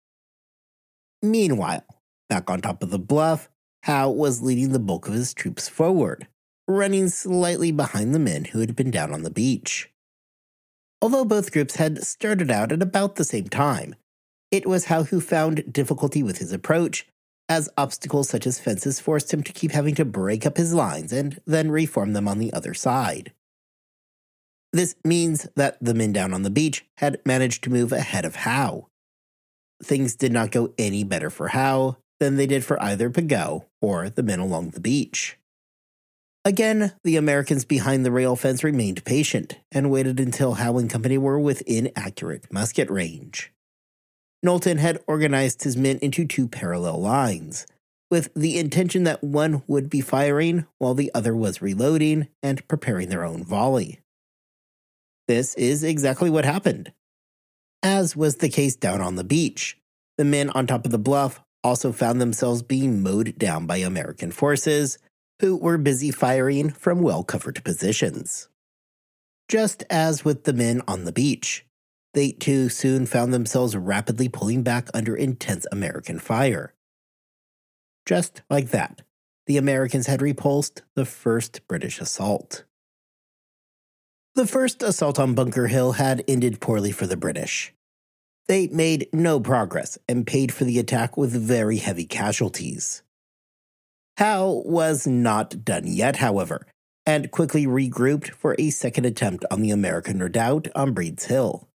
Meanwhile, 1.21 1.85
back 2.29 2.49
on 2.49 2.61
top 2.61 2.81
of 2.81 2.89
the 2.89 2.97
bluff, 2.97 3.47
Howe 3.83 4.09
was 4.09 4.41
leading 4.41 4.71
the 4.71 4.79
bulk 4.79 5.07
of 5.07 5.13
his 5.13 5.35
troops 5.35 5.69
forward, 5.69 6.27
running 6.67 7.07
slightly 7.07 7.71
behind 7.71 8.15
the 8.15 8.19
men 8.19 8.45
who 8.45 8.59
had 8.59 8.75
been 8.75 8.89
down 8.89 9.13
on 9.13 9.21
the 9.21 9.29
beach. 9.29 9.91
Although 10.99 11.25
both 11.25 11.51
groups 11.51 11.75
had 11.75 12.03
started 12.03 12.49
out 12.49 12.71
at 12.71 12.81
about 12.81 13.17
the 13.17 13.23
same 13.23 13.49
time, 13.49 13.93
it 14.49 14.65
was 14.65 14.85
Howe 14.85 15.03
who 15.03 15.21
found 15.21 15.71
difficulty 15.71 16.23
with 16.23 16.39
his 16.39 16.51
approach, 16.51 17.05
as 17.51 17.67
obstacles 17.75 18.29
such 18.29 18.47
as 18.47 18.61
fences 18.61 19.01
forced 19.01 19.33
him 19.33 19.43
to 19.43 19.51
keep 19.51 19.71
having 19.71 19.93
to 19.93 20.05
break 20.05 20.45
up 20.45 20.55
his 20.55 20.73
lines 20.73 21.11
and 21.11 21.37
then 21.45 21.69
reform 21.69 22.13
them 22.13 22.25
on 22.25 22.39
the 22.39 22.53
other 22.53 22.73
side. 22.73 23.33
This 24.71 24.95
means 25.03 25.49
that 25.57 25.75
the 25.81 25.93
men 25.93 26.13
down 26.13 26.33
on 26.33 26.43
the 26.43 26.49
beach 26.49 26.85
had 26.99 27.19
managed 27.25 27.65
to 27.65 27.69
move 27.69 27.91
ahead 27.91 28.23
of 28.23 28.35
Howe, 28.35 28.87
things 29.83 30.15
did 30.15 30.31
not 30.31 30.51
go 30.51 30.73
any 30.77 31.03
better 31.03 31.29
for 31.29 31.49
Howe 31.49 31.97
than 32.21 32.37
they 32.37 32.47
did 32.47 32.63
for 32.63 32.81
either 32.81 33.09
Pigot 33.09 33.65
or 33.81 34.09
the 34.09 34.23
men 34.23 34.39
along 34.39 34.69
the 34.69 34.79
beach. 34.79 35.37
Again, 36.45 36.93
the 37.03 37.17
Americans 37.17 37.65
behind 37.65 38.05
the 38.05 38.13
rail 38.13 38.37
fence 38.37 38.63
remained 38.63 39.03
patient 39.03 39.57
and 39.73 39.91
waited 39.91 40.21
until 40.21 40.53
Howe 40.53 40.77
and 40.77 40.89
company 40.89 41.17
were 41.17 41.37
within 41.37 41.91
accurate 41.97 42.49
musket 42.49 42.89
range. 42.89 43.51
Knowlton 44.43 44.77
had 44.77 44.99
organized 45.07 45.63
his 45.63 45.77
men 45.77 45.99
into 46.01 46.25
two 46.25 46.47
parallel 46.47 46.99
lines, 46.99 47.67
with 48.09 48.33
the 48.35 48.57
intention 48.57 49.03
that 49.03 49.23
one 49.23 49.63
would 49.67 49.89
be 49.89 50.01
firing 50.01 50.65
while 50.79 50.93
the 50.93 51.11
other 51.13 51.35
was 51.35 51.61
reloading 51.61 52.27
and 52.41 52.67
preparing 52.67 53.09
their 53.09 53.23
own 53.23 53.43
volley. 53.43 53.99
This 55.27 55.53
is 55.55 55.83
exactly 55.83 56.29
what 56.29 56.43
happened. 56.43 56.91
As 57.83 58.15
was 58.15 58.37
the 58.37 58.49
case 58.49 58.75
down 58.75 59.01
on 59.01 59.15
the 59.15 59.23
beach, 59.23 59.77
the 60.17 60.25
men 60.25 60.49
on 60.49 60.67
top 60.67 60.85
of 60.85 60.91
the 60.91 60.99
bluff 60.99 61.41
also 61.63 61.91
found 61.91 62.19
themselves 62.19 62.61
being 62.61 63.01
mowed 63.01 63.37
down 63.37 63.65
by 63.65 63.77
American 63.77 64.31
forces, 64.31 64.97
who 65.39 65.55
were 65.55 65.77
busy 65.77 66.11
firing 66.11 66.69
from 66.69 67.01
well 67.01 67.23
covered 67.23 67.63
positions. 67.63 68.49
Just 69.47 69.83
as 69.89 70.23
with 70.25 70.43
the 70.43 70.53
men 70.53 70.81
on 70.87 71.05
the 71.05 71.11
beach, 71.11 71.65
they 72.13 72.31
too 72.31 72.69
soon 72.69 73.05
found 73.05 73.33
themselves 73.33 73.75
rapidly 73.75 74.27
pulling 74.27 74.63
back 74.63 74.89
under 74.93 75.15
intense 75.15 75.65
American 75.71 76.19
fire. 76.19 76.73
Just 78.05 78.41
like 78.49 78.69
that, 78.69 79.01
the 79.47 79.57
Americans 79.57 80.07
had 80.07 80.21
repulsed 80.21 80.81
the 80.95 81.05
first 81.05 81.67
British 81.67 81.99
assault. 81.99 82.65
The 84.35 84.47
first 84.47 84.81
assault 84.81 85.19
on 85.19 85.35
Bunker 85.35 85.67
Hill 85.67 85.93
had 85.93 86.23
ended 86.27 86.61
poorly 86.61 86.91
for 86.91 87.05
the 87.05 87.17
British. 87.17 87.73
They 88.47 88.67
made 88.67 89.07
no 89.13 89.39
progress 89.39 89.97
and 90.07 90.27
paid 90.27 90.53
for 90.53 90.63
the 90.63 90.79
attack 90.79 91.17
with 91.17 91.31
very 91.31 91.77
heavy 91.77 92.05
casualties. 92.05 93.03
Howe 94.17 94.61
was 94.65 95.07
not 95.07 95.63
done 95.63 95.83
yet, 95.85 96.17
however, 96.17 96.65
and 97.05 97.31
quickly 97.31 97.65
regrouped 97.65 98.29
for 98.31 98.55
a 98.57 98.69
second 98.69 99.05
attempt 99.05 99.45
on 99.51 99.61
the 99.61 99.71
American 99.71 100.19
redoubt 100.19 100.67
on 100.75 100.93
Breed's 100.93 101.25
Hill. 101.25 101.67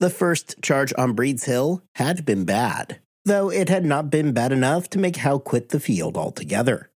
The 0.00 0.10
first 0.10 0.62
charge 0.62 0.92
on 0.96 1.14
Breed's 1.14 1.44
Hill 1.44 1.82
had 1.96 2.24
been 2.24 2.44
bad, 2.44 3.00
though 3.24 3.50
it 3.50 3.68
had 3.68 3.84
not 3.84 4.10
been 4.10 4.32
bad 4.32 4.52
enough 4.52 4.88
to 4.90 4.98
make 4.98 5.16
Howe 5.16 5.38
quit 5.38 5.70
the 5.70 5.80
field 5.80 6.16
altogether. 6.16 6.90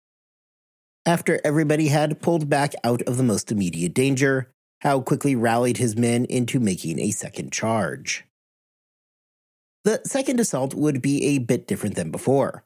After 1.05 1.41
everybody 1.43 1.89
had 1.89 2.23
pulled 2.23 2.49
back 2.49 2.75
out 2.85 3.03
of 3.03 3.17
the 3.17 3.25
most 3.25 3.51
immediate 3.51 3.93
danger, 3.93 4.53
Howe 4.83 5.01
quickly 5.01 5.35
rallied 5.35 5.79
his 5.79 5.97
men 5.97 6.27
into 6.27 6.61
making 6.61 7.01
a 7.01 7.11
second 7.11 7.53
charge. 7.53 8.25
The 9.83 10.01
second 10.05 10.39
assault 10.39 10.73
would 10.75 11.03
be 11.03 11.25
a 11.27 11.39
bit 11.39 11.67
different 11.67 11.97
than 11.97 12.13
before. 12.13 12.63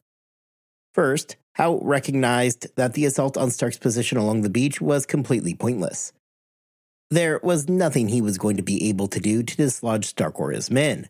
First, 0.92 1.37
Howe 1.55 1.81
recognized 1.83 2.77
that 2.77 2.92
the 2.92 3.07
assault 3.07 3.38
on 3.38 3.51
Stark's 3.51 3.79
position 3.79 4.18
along 4.18 4.42
the 4.42 4.51
beach 4.51 4.83
was 4.83 5.07
completely 5.07 5.55
pointless. 5.55 6.12
There 7.11 7.40
was 7.42 7.69
nothing 7.69 8.09
he 8.09 8.21
was 8.21 8.38
going 8.38 8.57
to 8.57 8.62
be 8.62 8.88
able 8.88 9.07
to 9.09 9.21
do 9.21 9.42
to 9.42 9.57
dislodge 9.57 10.07
Stark 10.07 10.40
or 10.40 10.51
his 10.51 10.71
men, 10.71 11.09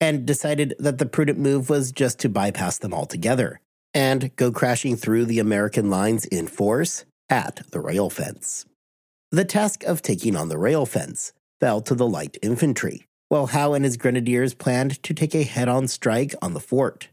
and 0.00 0.26
decided 0.26 0.74
that 0.78 0.98
the 0.98 1.06
prudent 1.06 1.38
move 1.38 1.70
was 1.70 1.90
just 1.90 2.18
to 2.20 2.28
bypass 2.28 2.78
them 2.78 2.92
altogether 2.92 3.60
and 3.94 4.34
go 4.36 4.52
crashing 4.52 4.96
through 4.96 5.24
the 5.24 5.38
American 5.38 5.88
lines 5.88 6.24
in 6.26 6.46
force 6.46 7.04
at 7.30 7.62
the 7.70 7.80
rail 7.80 8.10
fence. 8.10 8.66
The 9.32 9.44
task 9.44 9.82
of 9.84 10.02
taking 10.02 10.36
on 10.36 10.48
the 10.48 10.58
rail 10.58 10.86
fence 10.86 11.32
fell 11.60 11.80
to 11.82 11.94
the 11.94 12.06
light 12.06 12.36
infantry, 12.42 13.06
while 13.28 13.46
Howe 13.46 13.72
and 13.72 13.84
his 13.84 13.96
grenadiers 13.96 14.54
planned 14.54 15.02
to 15.02 15.14
take 15.14 15.34
a 15.34 15.42
head 15.42 15.68
on 15.68 15.88
strike 15.88 16.34
on 16.40 16.54
the 16.54 16.60
fort. 16.60 17.08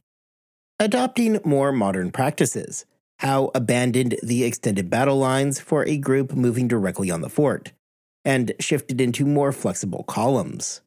Adopting 0.79 1.39
more 1.45 1.71
modern 1.71 2.11
practices, 2.11 2.85
Howe 3.19 3.49
abandoned 3.55 4.17
the 4.21 4.43
extended 4.43 4.89
battle 4.89 5.17
lines 5.17 5.59
for 5.59 5.85
a 5.87 5.97
group 5.97 6.33
moving 6.33 6.67
directly 6.67 7.09
on 7.09 7.21
the 7.21 7.29
fort, 7.29 7.71
and 8.25 8.51
shifted 8.59 8.99
into 8.99 9.25
more 9.25 9.51
flexible 9.51 10.03
columns. 10.03 10.81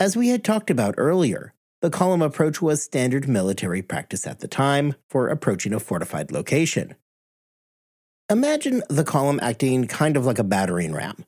As 0.00 0.16
we 0.16 0.30
had 0.30 0.42
talked 0.42 0.70
about 0.70 0.94
earlier, 0.98 1.52
the 1.82 1.90
column 1.90 2.22
approach 2.22 2.62
was 2.62 2.82
standard 2.82 3.28
military 3.28 3.82
practice 3.82 4.26
at 4.26 4.40
the 4.40 4.48
time 4.48 4.94
for 5.08 5.28
approaching 5.28 5.74
a 5.74 5.78
fortified 5.78 6.32
location. 6.32 6.94
Imagine 8.30 8.82
the 8.88 9.04
column 9.04 9.38
acting 9.42 9.86
kind 9.86 10.16
of 10.16 10.24
like 10.24 10.38
a 10.38 10.44
battering 10.44 10.94
ram. 10.94 11.26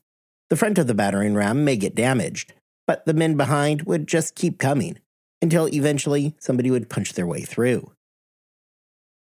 The 0.49 0.57
front 0.57 0.79
of 0.79 0.87
the 0.87 0.95
battering 0.95 1.35
ram 1.35 1.63
may 1.63 1.77
get 1.77 1.95
damaged, 1.95 2.55
but 2.87 3.05
the 3.05 3.13
men 3.13 3.37
behind 3.37 3.83
would 3.83 4.07
just 4.07 4.35
keep 4.35 4.59
coming 4.59 4.99
until 5.43 5.69
eventually 5.69 6.35
somebody 6.39 6.71
would 6.71 6.89
punch 6.89 7.13
their 7.13 7.27
way 7.27 7.43
through. 7.43 7.93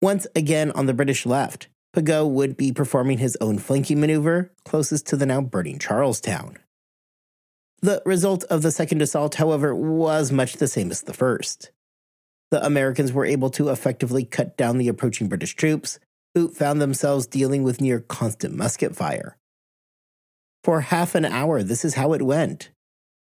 Once 0.02 0.28
again 0.36 0.70
on 0.72 0.86
the 0.86 0.94
British 0.94 1.26
left, 1.26 1.68
Pigot 1.94 2.28
would 2.28 2.58
be 2.58 2.72
performing 2.72 3.18
his 3.18 3.38
own 3.42 3.58
flanking 3.58 4.00
maneuver 4.00 4.52
closest 4.66 5.08
to 5.08 5.16
the 5.16 5.26
now 5.26 5.42
burning 5.42 5.80
Charlestown. 5.80 6.58
The 7.82 8.02
result 8.06 8.44
of 8.46 8.62
the 8.62 8.72
second 8.72 9.02
assault, 9.02 9.36
however, 9.36 9.74
was 9.74 10.32
much 10.32 10.54
the 10.54 10.68
same 10.68 10.92
as 10.92 11.02
the 11.02 11.14
first. 11.14 11.72
The 12.50 12.66
Americans 12.66 13.12
were 13.12 13.26
able 13.26 13.50
to 13.52 13.70
effectively 13.70 14.24
cut 14.26 14.58
down 14.58 14.78
the 14.78 14.88
approaching 14.88 15.28
British 15.28 15.56
troops, 15.56 16.00
who 16.34 16.50
found 16.50 16.82
themselves 16.82 17.28
dealing 17.28 17.64
with 17.64 17.82
near 17.82 18.00
constant 18.00 18.56
musket 18.56 18.96
fire. 18.96 19.38
For 20.64 20.82
half 20.82 21.16
an 21.16 21.26
hour, 21.26 21.64
this 21.64 21.86
is 21.86 21.96
how 21.96 22.14
it 22.14 22.22
went 22.22 22.70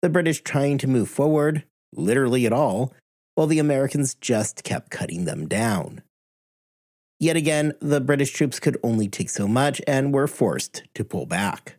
the 0.00 0.08
British 0.08 0.42
trying 0.42 0.78
to 0.78 0.86
move 0.86 1.08
forward, 1.08 1.64
literally 1.92 2.46
at 2.46 2.52
all, 2.52 2.94
while 3.34 3.46
the 3.46 3.58
Americans 3.58 4.14
just 4.14 4.62
kept 4.62 4.90
cutting 4.90 5.24
them 5.24 5.48
down. 5.48 6.02
Yet 7.20 7.36
again, 7.36 7.74
the 7.80 8.00
British 8.00 8.32
troops 8.32 8.60
could 8.60 8.76
only 8.82 9.08
take 9.08 9.28
so 9.28 9.48
much 9.48 9.80
and 9.86 10.14
were 10.14 10.26
forced 10.26 10.84
to 10.94 11.04
pull 11.04 11.26
back. 11.26 11.76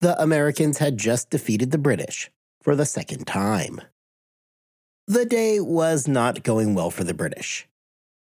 The 0.00 0.20
Americans 0.20 0.78
had 0.78 0.98
just 0.98 1.30
defeated 1.30 1.70
the 1.70 1.78
British 1.78 2.30
for 2.62 2.76
the 2.76 2.86
second 2.86 3.26
time. 3.26 3.80
The 5.06 5.24
day 5.24 5.60
was 5.60 6.06
not 6.06 6.42
going 6.42 6.74
well 6.74 6.90
for 6.90 7.04
the 7.04 7.14
British. 7.14 7.66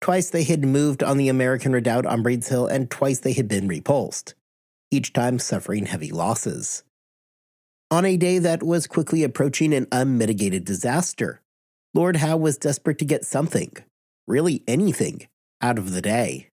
Twice 0.00 0.30
they 0.30 0.42
had 0.42 0.64
moved 0.64 1.02
on 1.02 1.16
the 1.16 1.28
American 1.28 1.72
redoubt 1.72 2.06
on 2.06 2.22
Breed's 2.22 2.48
Hill, 2.48 2.66
and 2.66 2.90
twice 2.90 3.20
they 3.20 3.32
had 3.32 3.48
been 3.48 3.68
repulsed, 3.68 4.34
each 4.90 5.12
time 5.12 5.38
suffering 5.38 5.86
heavy 5.86 6.10
losses 6.10 6.82
on 7.92 8.06
a 8.06 8.16
day 8.16 8.38
that 8.38 8.62
was 8.62 8.86
quickly 8.86 9.22
approaching 9.22 9.74
an 9.74 9.86
unmitigated 9.92 10.64
disaster. 10.64 11.42
Lord 11.92 12.16
Howe 12.16 12.38
was 12.38 12.56
desperate 12.56 12.96
to 13.00 13.04
get 13.04 13.22
something, 13.22 13.70
really 14.26 14.64
anything, 14.66 15.28
out 15.62 15.78
of 15.78 15.92
the 15.92 16.02
day. 16.02 16.48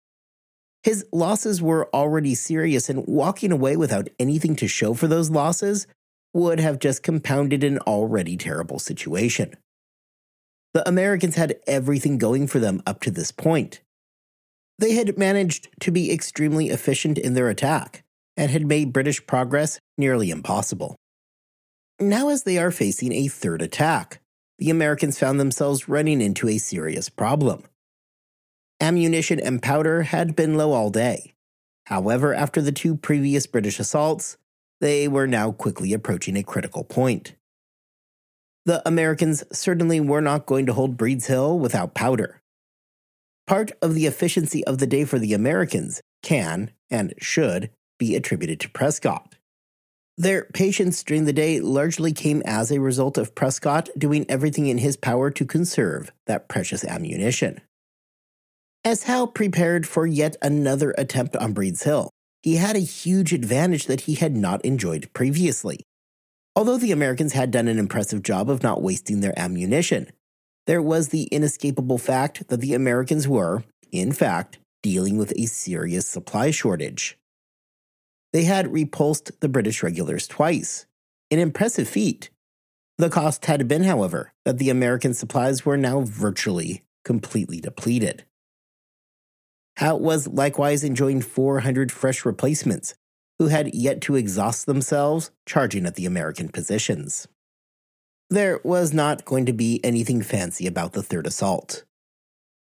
His 0.83 1.05
losses 1.11 1.61
were 1.61 1.89
already 1.93 2.35
serious, 2.35 2.89
and 2.89 3.05
walking 3.07 3.51
away 3.51 3.75
without 3.75 4.09
anything 4.19 4.55
to 4.57 4.67
show 4.67 4.93
for 4.93 5.07
those 5.07 5.29
losses 5.29 5.87
would 6.33 6.59
have 6.59 6.79
just 6.79 7.03
compounded 7.03 7.63
an 7.63 7.79
already 7.79 8.37
terrible 8.37 8.79
situation. 8.79 9.55
The 10.73 10.87
Americans 10.87 11.35
had 11.35 11.59
everything 11.65 12.17
going 12.17 12.47
for 12.47 12.59
them 12.59 12.83
up 12.85 13.01
to 13.01 13.11
this 13.11 13.31
point. 13.31 13.81
They 14.79 14.93
had 14.93 15.17
managed 15.17 15.69
to 15.81 15.91
be 15.91 16.11
extremely 16.11 16.69
efficient 16.69 17.17
in 17.17 17.33
their 17.33 17.49
attack 17.49 18.03
and 18.35 18.51
had 18.51 18.67
made 18.67 18.93
British 18.93 19.25
progress 19.25 19.79
nearly 19.97 20.29
impossible. 20.29 20.95
Now, 21.99 22.29
as 22.29 22.43
they 22.43 22.59
are 22.59 22.69
facing 22.69 23.11
a 23.11 23.27
third 23.27 23.63
attack, 23.63 24.21
the 24.59 24.69
Americans 24.69 25.17
found 25.17 25.39
themselves 25.39 25.89
running 25.89 26.21
into 26.21 26.47
a 26.47 26.59
serious 26.59 27.09
problem. 27.09 27.63
Ammunition 28.79 29.39
and 29.39 29.61
powder 29.61 30.03
had 30.03 30.35
been 30.35 30.55
low 30.55 30.71
all 30.71 30.89
day. 30.89 31.33
However, 31.87 32.33
after 32.33 32.61
the 32.61 32.71
two 32.71 32.95
previous 32.95 33.47
British 33.47 33.79
assaults, 33.79 34.37
they 34.81 35.07
were 35.07 35.27
now 35.27 35.51
quickly 35.51 35.93
approaching 35.93 36.37
a 36.37 36.43
critical 36.43 36.83
point. 36.83 37.35
The 38.65 38.85
Americans 38.87 39.43
certainly 39.51 39.99
were 39.99 40.21
not 40.21 40.45
going 40.45 40.65
to 40.65 40.73
hold 40.73 40.97
Breed's 40.97 41.27
Hill 41.27 41.57
without 41.57 41.95
powder. 41.95 42.41
Part 43.47 43.71
of 43.81 43.95
the 43.95 44.05
efficiency 44.05 44.63
of 44.65 44.77
the 44.77 44.87
day 44.87 45.05
for 45.05 45.17
the 45.17 45.33
Americans 45.33 46.01
can, 46.21 46.71
and 46.91 47.13
should, 47.17 47.69
be 47.97 48.15
attributed 48.15 48.59
to 48.59 48.69
Prescott. 48.69 49.35
Their 50.17 50.45
patience 50.53 51.03
during 51.03 51.25
the 51.25 51.33
day 51.33 51.59
largely 51.61 52.11
came 52.11 52.41
as 52.45 52.71
a 52.71 52.81
result 52.81 53.17
of 53.17 53.35
Prescott 53.35 53.89
doing 53.97 54.25
everything 54.27 54.67
in 54.67 54.79
his 54.79 54.97
power 54.97 55.31
to 55.31 55.45
conserve 55.45 56.11
that 56.25 56.49
precious 56.49 56.83
ammunition. 56.83 57.61
As 58.87 59.03
Howe 59.03 59.25
prepared 59.25 59.85
for 59.85 60.07
yet 60.07 60.37
another 60.41 60.95
attempt 60.97 61.35
on 61.35 61.51
Breed's 61.51 61.83
Hill, 61.83 62.09
he 62.41 62.55
had 62.55 62.77
a 62.77 62.79
huge 62.79 63.33
advantage 63.33 63.85
that 63.87 63.99
he 64.07 64.15
had 64.15 64.33
not 64.33 64.63
enjoyed 64.63 65.09
previously. 65.11 65.81
Although 66.55 66.77
the 66.77 66.93
Americans 66.93 67.33
had 67.33 67.51
done 67.51 67.67
an 67.67 67.79
impressive 67.79 68.23
job 68.23 68.49
of 68.49 68.63
not 68.63 68.81
wasting 68.81 69.19
their 69.19 69.37
ammunition, 69.37 70.09
there 70.67 70.81
was 70.81 71.09
the 71.09 71.23
inescapable 71.23 71.97
fact 71.97 72.47
that 72.47 72.61
the 72.61 72.73
Americans 72.73 73.27
were, 73.27 73.65
in 73.91 74.13
fact, 74.13 74.57
dealing 74.81 75.17
with 75.17 75.33
a 75.35 75.47
serious 75.47 76.07
supply 76.07 76.51
shortage. 76.51 77.17
They 78.31 78.45
had 78.45 78.71
repulsed 78.71 79.37
the 79.41 79.49
British 79.49 79.83
regulars 79.83 80.29
twice, 80.29 80.85
an 81.29 81.39
impressive 81.39 81.89
feat. 81.89 82.29
The 82.97 83.09
cost 83.09 83.47
had 83.47 83.67
been, 83.67 83.83
however, 83.83 84.31
that 84.45 84.59
the 84.59 84.69
American 84.69 85.13
supplies 85.13 85.65
were 85.65 85.75
now 85.75 85.99
virtually 85.99 86.83
completely 87.03 87.59
depleted. 87.59 88.23
Howe 89.77 89.95
was 89.97 90.27
likewise 90.27 90.83
enjoying 90.83 91.21
400 91.21 91.91
fresh 91.91 92.25
replacements 92.25 92.95
who 93.37 93.49
had 93.49 93.75
yet 93.75 94.01
to 94.01 94.15
exhaust 94.15 94.65
themselves 94.65 95.29
charging 95.45 95.85
at 95.85 95.93
the 95.93 96.07
American 96.07 96.49
positions. 96.49 97.27
There 98.31 98.59
was 98.63 98.91
not 98.91 99.23
going 99.23 99.45
to 99.45 99.53
be 99.53 99.79
anything 99.83 100.23
fancy 100.23 100.65
about 100.65 100.93
the 100.93 101.03
third 101.03 101.27
assault. 101.27 101.83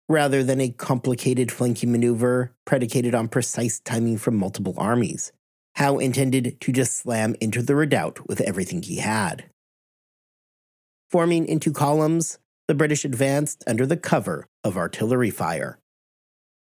rather 0.09 0.43
than 0.43 0.61
a 0.61 0.69
complicated 0.69 1.51
flanking 1.51 1.91
maneuver 1.91 2.53
predicated 2.65 3.15
on 3.15 3.27
precise 3.27 3.79
timing 3.79 4.17
from 4.17 4.37
multiple 4.37 4.75
armies. 4.77 5.31
Howe 5.75 5.97
intended 5.97 6.59
to 6.61 6.71
just 6.71 6.95
slam 6.95 7.35
into 7.41 7.61
the 7.61 7.75
redoubt 7.75 8.27
with 8.27 8.39
everything 8.41 8.83
he 8.83 8.97
had. 8.97 9.45
Forming 11.09 11.47
into 11.47 11.71
columns, 11.71 12.37
the 12.67 12.75
British 12.75 13.03
advanced 13.05 13.63
under 13.65 13.85
the 13.85 13.97
cover 13.97 14.47
of 14.63 14.77
artillery 14.77 15.31
fire. 15.31 15.79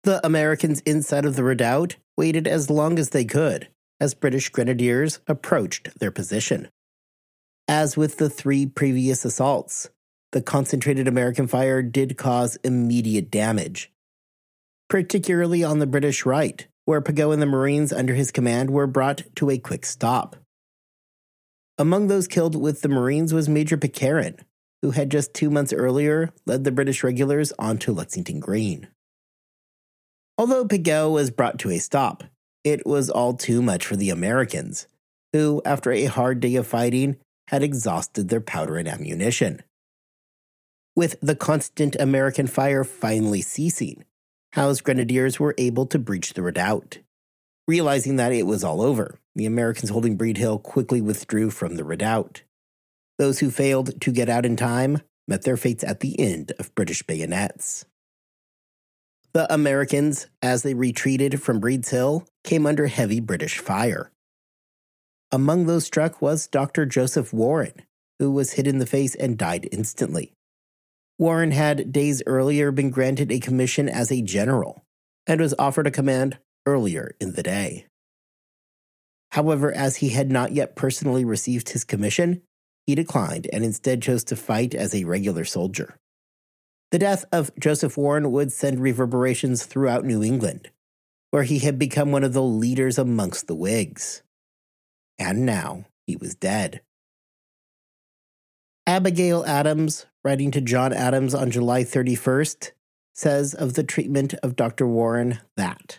The 0.06 0.24
Americans 0.24 0.82
inside 0.86 1.24
of 1.24 1.34
the 1.34 1.42
redoubt 1.42 1.96
waited 2.16 2.46
as 2.46 2.70
long 2.70 2.96
as 2.96 3.10
they 3.10 3.24
could 3.24 3.66
as 3.98 4.14
British 4.14 4.50
grenadiers 4.50 5.18
approached 5.26 5.98
their 5.98 6.12
position. 6.12 6.68
As 7.66 7.96
with 7.96 8.18
the 8.18 8.30
three 8.30 8.66
previous 8.66 9.24
assaults, 9.24 9.90
the 10.30 10.40
concentrated 10.40 11.08
American 11.08 11.48
fire 11.48 11.82
did 11.82 12.16
cause 12.16 12.54
immediate 12.62 13.32
damage, 13.32 13.90
particularly 14.88 15.64
on 15.64 15.80
the 15.80 15.88
British 15.88 16.24
right, 16.24 16.68
where 16.84 17.00
Pigot 17.00 17.32
and 17.32 17.42
the 17.42 17.46
Marines 17.46 17.92
under 17.92 18.14
his 18.14 18.30
command 18.30 18.70
were 18.70 18.86
brought 18.86 19.24
to 19.34 19.50
a 19.50 19.58
quick 19.58 19.84
stop. 19.84 20.36
Among 21.78 22.06
those 22.06 22.28
killed 22.28 22.54
with 22.54 22.82
the 22.82 22.88
Marines 22.88 23.34
was 23.34 23.48
Major 23.48 23.76
Pitcairn, 23.76 24.38
who 24.82 24.92
had 24.92 25.10
just 25.10 25.34
two 25.34 25.50
months 25.50 25.72
earlier 25.72 26.32
led 26.46 26.62
the 26.62 26.70
British 26.70 27.02
regulars 27.02 27.52
onto 27.58 27.90
Lexington 27.90 28.38
Green. 28.38 28.86
Although 30.38 30.66
Pigot 30.66 31.10
was 31.10 31.30
brought 31.30 31.58
to 31.60 31.70
a 31.70 31.78
stop, 31.78 32.24
it 32.62 32.86
was 32.86 33.08
all 33.08 33.34
too 33.34 33.62
much 33.62 33.86
for 33.86 33.96
the 33.96 34.10
Americans, 34.10 34.86
who, 35.32 35.62
after 35.64 35.92
a 35.92 36.04
hard 36.06 36.40
day 36.40 36.56
of 36.56 36.66
fighting, 36.66 37.16
had 37.48 37.62
exhausted 37.62 38.28
their 38.28 38.40
powder 38.40 38.76
and 38.76 38.88
ammunition. 38.88 39.62
With 40.94 41.16
the 41.20 41.36
constant 41.36 41.96
American 41.96 42.46
fire 42.46 42.84
finally 42.84 43.40
ceasing, 43.40 44.04
Howe's 44.52 44.80
grenadiers 44.80 45.38
were 45.38 45.54
able 45.58 45.86
to 45.86 45.98
breach 45.98 46.32
the 46.32 46.42
redoubt. 46.42 46.98
Realizing 47.68 48.16
that 48.16 48.32
it 48.32 48.46
was 48.46 48.64
all 48.64 48.80
over, 48.80 49.18
the 49.34 49.46
Americans 49.46 49.90
holding 49.90 50.16
Breed 50.16 50.38
Hill 50.38 50.58
quickly 50.58 51.00
withdrew 51.00 51.50
from 51.50 51.76
the 51.76 51.84
redoubt. 51.84 52.42
Those 53.18 53.38
who 53.40 53.50
failed 53.50 54.00
to 54.00 54.12
get 54.12 54.28
out 54.28 54.46
in 54.46 54.56
time 54.56 55.02
met 55.28 55.42
their 55.42 55.56
fates 55.56 55.84
at 55.84 56.00
the 56.00 56.18
end 56.18 56.52
of 56.58 56.74
British 56.74 57.02
bayonets. 57.02 57.84
The 59.36 59.52
Americans, 59.52 60.28
as 60.40 60.62
they 60.62 60.72
retreated 60.72 61.42
from 61.42 61.60
Breed's 61.60 61.90
Hill, 61.90 62.26
came 62.42 62.64
under 62.64 62.86
heavy 62.86 63.20
British 63.20 63.58
fire. 63.58 64.10
Among 65.30 65.66
those 65.66 65.84
struck 65.84 66.22
was 66.22 66.46
Dr. 66.46 66.86
Joseph 66.86 67.34
Warren, 67.34 67.82
who 68.18 68.30
was 68.30 68.52
hit 68.54 68.66
in 68.66 68.78
the 68.78 68.86
face 68.86 69.14
and 69.14 69.36
died 69.36 69.68
instantly. 69.70 70.32
Warren 71.18 71.50
had 71.50 71.92
days 71.92 72.22
earlier 72.24 72.72
been 72.72 72.88
granted 72.88 73.30
a 73.30 73.38
commission 73.38 73.90
as 73.90 74.10
a 74.10 74.22
general 74.22 74.86
and 75.26 75.38
was 75.38 75.54
offered 75.58 75.86
a 75.86 75.90
command 75.90 76.38
earlier 76.64 77.14
in 77.20 77.34
the 77.34 77.42
day. 77.42 77.84
However, 79.32 79.70
as 79.70 79.96
he 79.96 80.08
had 80.08 80.30
not 80.30 80.52
yet 80.52 80.76
personally 80.76 81.26
received 81.26 81.68
his 81.68 81.84
commission, 81.84 82.40
he 82.86 82.94
declined 82.94 83.48
and 83.52 83.62
instead 83.62 84.00
chose 84.00 84.24
to 84.24 84.34
fight 84.34 84.74
as 84.74 84.94
a 84.94 85.04
regular 85.04 85.44
soldier. 85.44 85.98
The 86.90 86.98
death 86.98 87.24
of 87.32 87.50
Joseph 87.58 87.96
Warren 87.96 88.30
would 88.30 88.52
send 88.52 88.80
reverberations 88.80 89.66
throughout 89.66 90.04
New 90.04 90.22
England, 90.22 90.70
where 91.30 91.42
he 91.42 91.58
had 91.58 91.78
become 91.78 92.12
one 92.12 92.22
of 92.22 92.32
the 92.32 92.42
leaders 92.42 92.98
amongst 92.98 93.48
the 93.48 93.56
Whigs. 93.56 94.22
And 95.18 95.44
now 95.44 95.86
he 96.06 96.16
was 96.16 96.34
dead. 96.34 96.82
Abigail 98.86 99.44
Adams, 99.44 100.06
writing 100.24 100.52
to 100.52 100.60
John 100.60 100.92
Adams 100.92 101.34
on 101.34 101.50
July 101.50 101.82
31st, 101.82 102.70
says 103.14 103.52
of 103.52 103.74
the 103.74 103.82
treatment 103.82 104.34
of 104.42 104.54
Dr. 104.54 104.86
Warren 104.86 105.40
that 105.56 105.98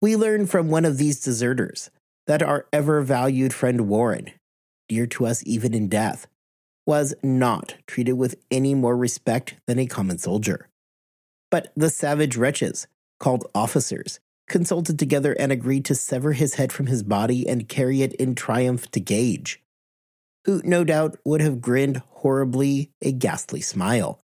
We 0.00 0.16
learn 0.16 0.46
from 0.46 0.70
one 0.70 0.84
of 0.84 0.98
these 0.98 1.20
deserters 1.20 1.90
that 2.26 2.42
our 2.42 2.66
ever 2.72 3.00
valued 3.02 3.54
friend 3.54 3.82
Warren, 3.82 4.32
dear 4.88 5.06
to 5.06 5.26
us 5.26 5.42
even 5.46 5.72
in 5.74 5.88
death, 5.88 6.26
was 6.86 7.14
not 7.22 7.76
treated 7.86 8.14
with 8.14 8.36
any 8.50 8.74
more 8.74 8.96
respect 8.96 9.54
than 9.66 9.78
a 9.78 9.86
common 9.86 10.18
soldier. 10.18 10.68
But 11.50 11.72
the 11.76 11.90
savage 11.90 12.36
wretches, 12.36 12.86
called 13.20 13.46
officers, 13.54 14.20
consulted 14.48 14.98
together 14.98 15.32
and 15.38 15.52
agreed 15.52 15.84
to 15.86 15.94
sever 15.94 16.32
his 16.32 16.54
head 16.54 16.72
from 16.72 16.86
his 16.86 17.02
body 17.02 17.48
and 17.48 17.68
carry 17.68 18.02
it 18.02 18.12
in 18.14 18.34
triumph 18.34 18.90
to 18.90 19.00
Gage, 19.00 19.62
who 20.44 20.60
no 20.64 20.84
doubt 20.84 21.16
would 21.24 21.40
have 21.40 21.60
grinned 21.60 22.02
horribly 22.10 22.90
a 23.00 23.12
ghastly 23.12 23.60
smile. 23.60 24.20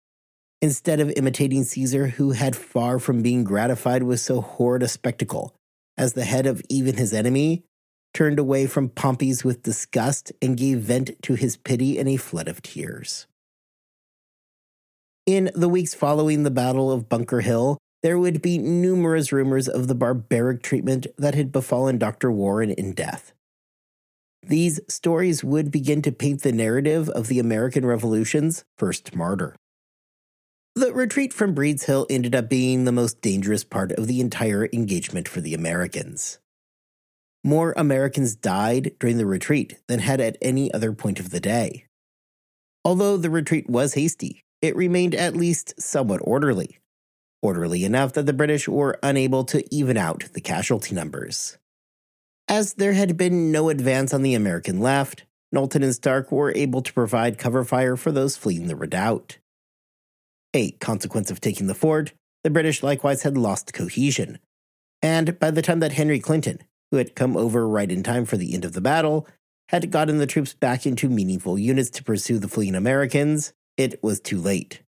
Instead 0.60 1.00
of 1.00 1.12
imitating 1.16 1.64
Caesar, 1.64 2.06
who 2.08 2.32
had 2.32 2.54
far 2.54 2.98
from 2.98 3.22
being 3.22 3.42
gratified 3.42 4.02
with 4.02 4.20
so 4.20 4.40
horrid 4.40 4.82
a 4.82 4.88
spectacle, 4.88 5.54
as 5.96 6.12
the 6.12 6.24
head 6.24 6.46
of 6.46 6.62
even 6.68 6.96
his 6.96 7.12
enemy, 7.12 7.64
turned 8.14 8.38
away 8.38 8.66
from 8.66 8.88
Pompey's 8.88 9.44
with 9.44 9.62
disgust 9.62 10.32
and 10.40 10.56
gave 10.56 10.78
vent 10.80 11.10
to 11.22 11.34
his 11.34 11.56
pity 11.56 11.98
in 11.98 12.08
a 12.08 12.16
flood 12.16 12.48
of 12.48 12.62
tears. 12.62 13.26
In 15.24 15.50
the 15.54 15.68
weeks 15.68 15.94
following 15.94 16.42
the 16.42 16.50
Battle 16.50 16.90
of 16.90 17.08
Bunker 17.08 17.40
Hill, 17.40 17.78
there 18.02 18.18
would 18.18 18.42
be 18.42 18.58
numerous 18.58 19.32
rumors 19.32 19.68
of 19.68 19.86
the 19.86 19.94
barbaric 19.94 20.62
treatment 20.62 21.06
that 21.16 21.34
had 21.34 21.52
befallen 21.52 21.98
Dr. 21.98 22.32
Warren 22.32 22.70
in 22.70 22.92
death. 22.92 23.32
These 24.42 24.80
stories 24.88 25.44
would 25.44 25.70
begin 25.70 26.02
to 26.02 26.10
paint 26.10 26.42
the 26.42 26.50
narrative 26.50 27.08
of 27.10 27.28
the 27.28 27.38
American 27.38 27.86
Revolution's 27.86 28.64
first 28.76 29.14
martyr. 29.14 29.54
The 30.74 30.92
retreat 30.92 31.32
from 31.32 31.54
Breed's 31.54 31.84
Hill 31.84 32.06
ended 32.10 32.34
up 32.34 32.48
being 32.48 32.84
the 32.84 32.92
most 32.92 33.20
dangerous 33.20 33.62
part 33.62 33.92
of 33.92 34.08
the 34.08 34.20
entire 34.20 34.68
engagement 34.72 35.28
for 35.28 35.40
the 35.40 35.54
Americans. 35.54 36.40
More 37.44 37.74
Americans 37.76 38.36
died 38.36 38.92
during 39.00 39.18
the 39.18 39.26
retreat 39.26 39.76
than 39.88 39.98
had 39.98 40.20
at 40.20 40.38
any 40.40 40.72
other 40.72 40.92
point 40.92 41.18
of 41.18 41.30
the 41.30 41.40
day. 41.40 41.86
Although 42.84 43.16
the 43.16 43.30
retreat 43.30 43.68
was 43.68 43.94
hasty, 43.94 44.42
it 44.60 44.76
remained 44.76 45.14
at 45.14 45.36
least 45.36 45.80
somewhat 45.80 46.20
orderly. 46.22 46.78
Orderly 47.42 47.84
enough 47.84 48.12
that 48.12 48.26
the 48.26 48.32
British 48.32 48.68
were 48.68 48.98
unable 49.02 49.44
to 49.46 49.64
even 49.74 49.96
out 49.96 50.24
the 50.32 50.40
casualty 50.40 50.94
numbers. 50.94 51.58
As 52.48 52.74
there 52.74 52.92
had 52.92 53.16
been 53.16 53.50
no 53.50 53.68
advance 53.68 54.14
on 54.14 54.22
the 54.22 54.34
American 54.34 54.80
left, 54.80 55.24
Knowlton 55.50 55.82
and 55.82 55.94
Stark 55.94 56.30
were 56.30 56.52
able 56.54 56.80
to 56.82 56.92
provide 56.92 57.38
cover 57.38 57.64
fire 57.64 57.96
for 57.96 58.12
those 58.12 58.36
fleeing 58.36 58.68
the 58.68 58.76
redoubt. 58.76 59.38
A 60.54 60.72
consequence 60.72 61.30
of 61.30 61.40
taking 61.40 61.66
the 61.66 61.74
fort, 61.74 62.12
the 62.44 62.50
British 62.50 62.82
likewise 62.82 63.22
had 63.22 63.36
lost 63.36 63.72
cohesion. 63.72 64.38
And 65.02 65.38
by 65.38 65.50
the 65.50 65.62
time 65.62 65.80
that 65.80 65.92
Henry 65.92 66.20
Clinton, 66.20 66.58
who 66.92 66.98
had 66.98 67.16
come 67.16 67.38
over 67.38 67.66
right 67.66 67.90
in 67.90 68.02
time 68.02 68.26
for 68.26 68.36
the 68.36 68.54
end 68.54 68.66
of 68.66 68.74
the 68.74 68.80
battle, 68.82 69.26
had 69.70 69.90
gotten 69.90 70.18
the 70.18 70.26
troops 70.26 70.52
back 70.52 70.84
into 70.86 71.08
meaningful 71.08 71.58
units 71.58 71.88
to 71.88 72.04
pursue 72.04 72.38
the 72.38 72.46
fleeing 72.46 72.74
Americans, 72.74 73.54
it 73.78 73.98
was 74.02 74.20
too 74.20 74.38
late. 74.38 74.82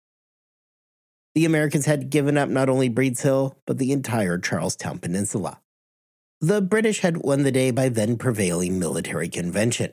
The 1.34 1.46
Americans 1.46 1.86
had 1.86 2.10
given 2.10 2.36
up 2.36 2.50
not 2.50 2.68
only 2.68 2.90
Breed's 2.90 3.22
Hill, 3.22 3.58
but 3.66 3.78
the 3.78 3.90
entire 3.90 4.38
Charlestown 4.38 4.98
Peninsula. 4.98 5.60
The 6.42 6.60
British 6.60 7.00
had 7.00 7.16
won 7.16 7.42
the 7.42 7.50
day 7.50 7.70
by 7.70 7.88
then 7.88 8.18
prevailing 8.18 8.78
military 8.78 9.30
convention. 9.30 9.92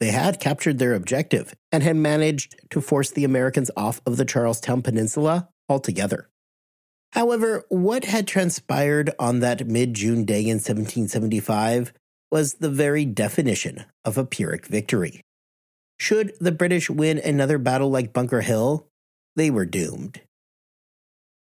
They 0.00 0.10
had 0.10 0.38
captured 0.38 0.78
their 0.78 0.92
objective 0.92 1.54
and 1.72 1.82
had 1.82 1.96
managed 1.96 2.56
to 2.70 2.82
force 2.82 3.10
the 3.10 3.24
Americans 3.24 3.70
off 3.74 4.02
of 4.04 4.18
the 4.18 4.26
Charlestown 4.26 4.82
Peninsula 4.82 5.48
altogether. 5.66 6.28
However, 7.16 7.64
what 7.70 8.04
had 8.04 8.26
transpired 8.26 9.10
on 9.18 9.40
that 9.40 9.66
mid 9.66 9.94
June 9.94 10.26
day 10.26 10.42
in 10.42 10.58
1775 10.58 11.94
was 12.30 12.54
the 12.54 12.68
very 12.68 13.06
definition 13.06 13.86
of 14.04 14.18
a 14.18 14.26
Pyrrhic 14.26 14.66
victory. 14.66 15.22
Should 15.98 16.34
the 16.40 16.52
British 16.52 16.90
win 16.90 17.16
another 17.18 17.56
battle 17.56 17.88
like 17.88 18.12
Bunker 18.12 18.42
Hill, 18.42 18.86
they 19.34 19.50
were 19.50 19.64
doomed. 19.64 20.20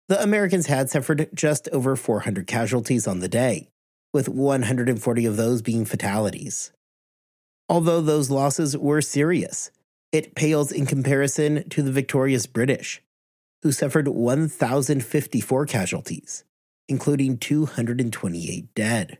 The 0.07 0.21
Americans 0.21 0.65
had 0.65 0.89
suffered 0.89 1.29
just 1.31 1.69
over 1.69 1.95
400 1.95 2.47
casualties 2.47 3.05
on 3.05 3.19
the 3.19 3.29
day, 3.29 3.69
with 4.15 4.27
140 4.27 5.25
of 5.27 5.37
those 5.37 5.61
being 5.61 5.85
fatalities. 5.85 6.71
Although 7.69 8.01
those 8.01 8.31
losses 8.31 8.75
were 8.75 8.99
serious, 8.99 9.69
it 10.11 10.33
pales 10.33 10.71
in 10.71 10.87
comparison 10.87 11.69
to 11.69 11.83
the 11.83 11.91
victorious 11.91 12.47
British, 12.47 13.01
who 13.63 13.71
suffered 13.71 14.07
1,054 14.07 15.65
casualties, 15.65 16.43
including 16.87 17.37
228 17.37 18.73
dead. 18.73 19.17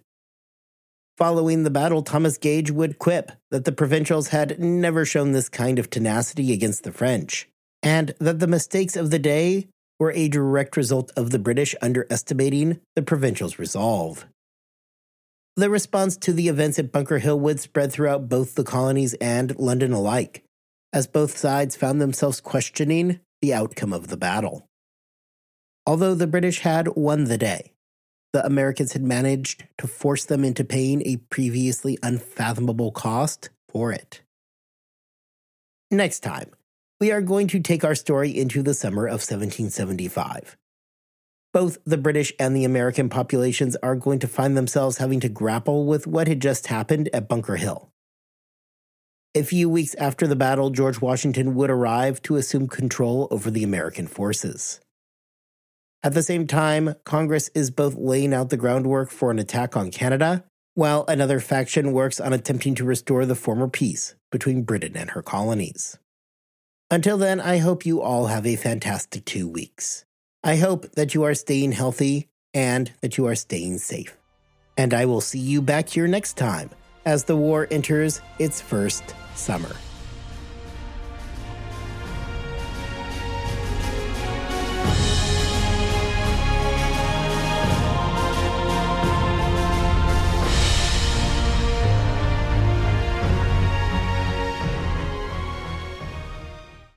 Following 1.18 1.64
the 1.64 1.70
battle, 1.70 2.02
Thomas 2.02 2.38
Gage 2.38 2.72
would 2.72 2.98
quip 2.98 3.32
that 3.52 3.66
the 3.66 3.72
provincials 3.72 4.30
had 4.30 4.60
never 4.60 5.06
shown 5.06 5.32
this 5.34 5.50
kind 5.50 5.78
of 5.78 5.90
tenacity 5.90 6.52
against 6.52 6.84
the 6.84 6.92
French, 6.92 7.48
and 7.84 8.16
that 8.20 8.40
the 8.40 8.48
mistakes 8.48 8.96
of 8.96 9.12
the 9.12 9.20
day 9.20 9.68
were 10.00 10.12
a 10.14 10.30
direct 10.30 10.76
result 10.76 11.12
of 11.16 11.30
the 11.30 11.38
British 11.38 11.76
underestimating 11.80 12.80
the 12.96 13.04
provincials' 13.04 13.60
resolve. 13.60 14.26
The 15.56 15.70
response 15.70 16.18
to 16.18 16.34
the 16.34 16.48
events 16.48 16.80
at 16.80 16.92
Bunker 16.92 17.20
Hill 17.20 17.40
would 17.40 17.60
spread 17.60 17.92
throughout 17.92 18.30
both 18.30 18.56
the 18.56 18.64
colonies 18.64 19.14
and 19.16 19.56
London 19.60 19.92
alike, 19.94 20.44
as 20.92 21.06
both 21.06 21.38
sides 21.38 21.76
found 21.76 22.02
themselves 22.02 22.42
questioning 22.42 23.20
the 23.42 23.54
outcome 23.54 23.94
of 23.94 24.08
the 24.08 24.18
battle. 24.18 24.68
Although 25.86 26.16
the 26.16 26.28
British 26.28 26.60
had 26.60 26.90
won 26.96 27.26
the 27.26 27.38
day, 27.38 27.74
the 28.34 28.46
Americans 28.46 28.94
had 28.94 29.02
managed 29.02 29.66
to 29.78 29.88
force 29.88 30.26
them 30.26 30.46
into 30.46 30.64
paying 30.64 31.02
a 31.06 31.18
previously 31.18 31.98
unfathomable 32.02 32.92
cost 32.92 33.50
for 33.68 33.92
it. 33.92 34.22
Next 35.90 36.22
time, 36.22 36.52
we 37.00 37.12
are 37.12 37.22
going 37.22 37.48
to 37.48 37.60
take 37.60 37.84
our 37.84 37.96
story 37.96 38.30
into 38.30 38.62
the 38.62 38.74
summer 38.74 39.06
of 39.06 39.22
1775. 39.22 40.56
Both 41.52 41.80
the 41.84 41.98
British 41.98 42.32
and 42.40 42.56
the 42.56 42.64
American 42.64 43.10
populations 43.10 43.76
are 43.78 43.96
going 43.96 44.20
to 44.20 44.28
find 44.28 44.56
themselves 44.56 45.00
having 45.00 45.20
to 45.20 45.28
grapple 45.28 45.86
with 45.86 46.08
what 46.08 46.30
had 46.30 46.42
just 46.42 46.68
happened 46.68 47.10
at 47.12 47.28
Bunker 47.28 47.58
Hill. 47.58 47.91
A 49.34 49.44
few 49.44 49.70
weeks 49.70 49.96
after 49.96 50.28
the 50.28 50.36
battle, 50.36 50.72
George 50.72 51.00
Washington 51.00 51.56
would 51.56 51.70
arrive 51.70 52.22
to 52.24 52.36
assume 52.36 52.68
control 52.68 53.30
over 53.32 53.50
the 53.50 53.64
American 53.64 54.06
forces. 54.06 54.82
At 56.04 56.14
the 56.14 56.22
same 56.22 56.48
time, 56.48 56.96
Congress 57.06 57.50
is 57.56 57.72
both 57.72 57.96
laying 57.96 58.34
out 58.34 58.50
the 58.50 58.58
groundwork 58.58 59.10
for 59.10 59.32
an 59.32 59.40
attack 59.40 59.78
on 59.78 59.90
Canada, 59.90 60.44
while 60.74 61.06
another 61.08 61.40
faction 61.40 61.94
works 61.94 62.20
on 62.20 62.34
attempting 62.34 62.76
to 62.76 62.84
restore 62.84 63.26
the 63.26 63.36
former 63.36 63.70
peace 63.70 64.16
between 64.34 64.64
Britain 64.64 64.98
and 64.98 65.12
her 65.12 65.22
colonies. 65.22 65.98
Until 66.90 67.18
then, 67.18 67.40
I 67.40 67.60
hope 67.60 67.86
you 67.86 68.02
all 68.02 68.26
have 68.26 68.46
a 68.46 68.58
fantastic 68.58 69.24
two 69.24 69.48
weeks. 69.48 70.04
I 70.44 70.58
hope 70.58 70.92
that 70.96 71.14
you 71.14 71.24
are 71.24 71.36
staying 71.36 71.72
healthy 71.72 72.28
and 72.54 72.92
that 73.00 73.18
you 73.18 73.28
are 73.28 73.36
staying 73.36 73.78
safe. 73.78 74.18
And 74.76 74.94
I 74.94 75.06
will 75.06 75.22
see 75.22 75.40
you 75.40 75.62
back 75.62 75.88
here 75.88 76.08
next 76.08 76.36
time 76.36 76.70
as 77.06 77.24
the 77.24 77.36
war 77.36 77.68
enters 77.72 78.22
its 78.40 78.62
first 78.62 79.04
summer. 79.36 79.76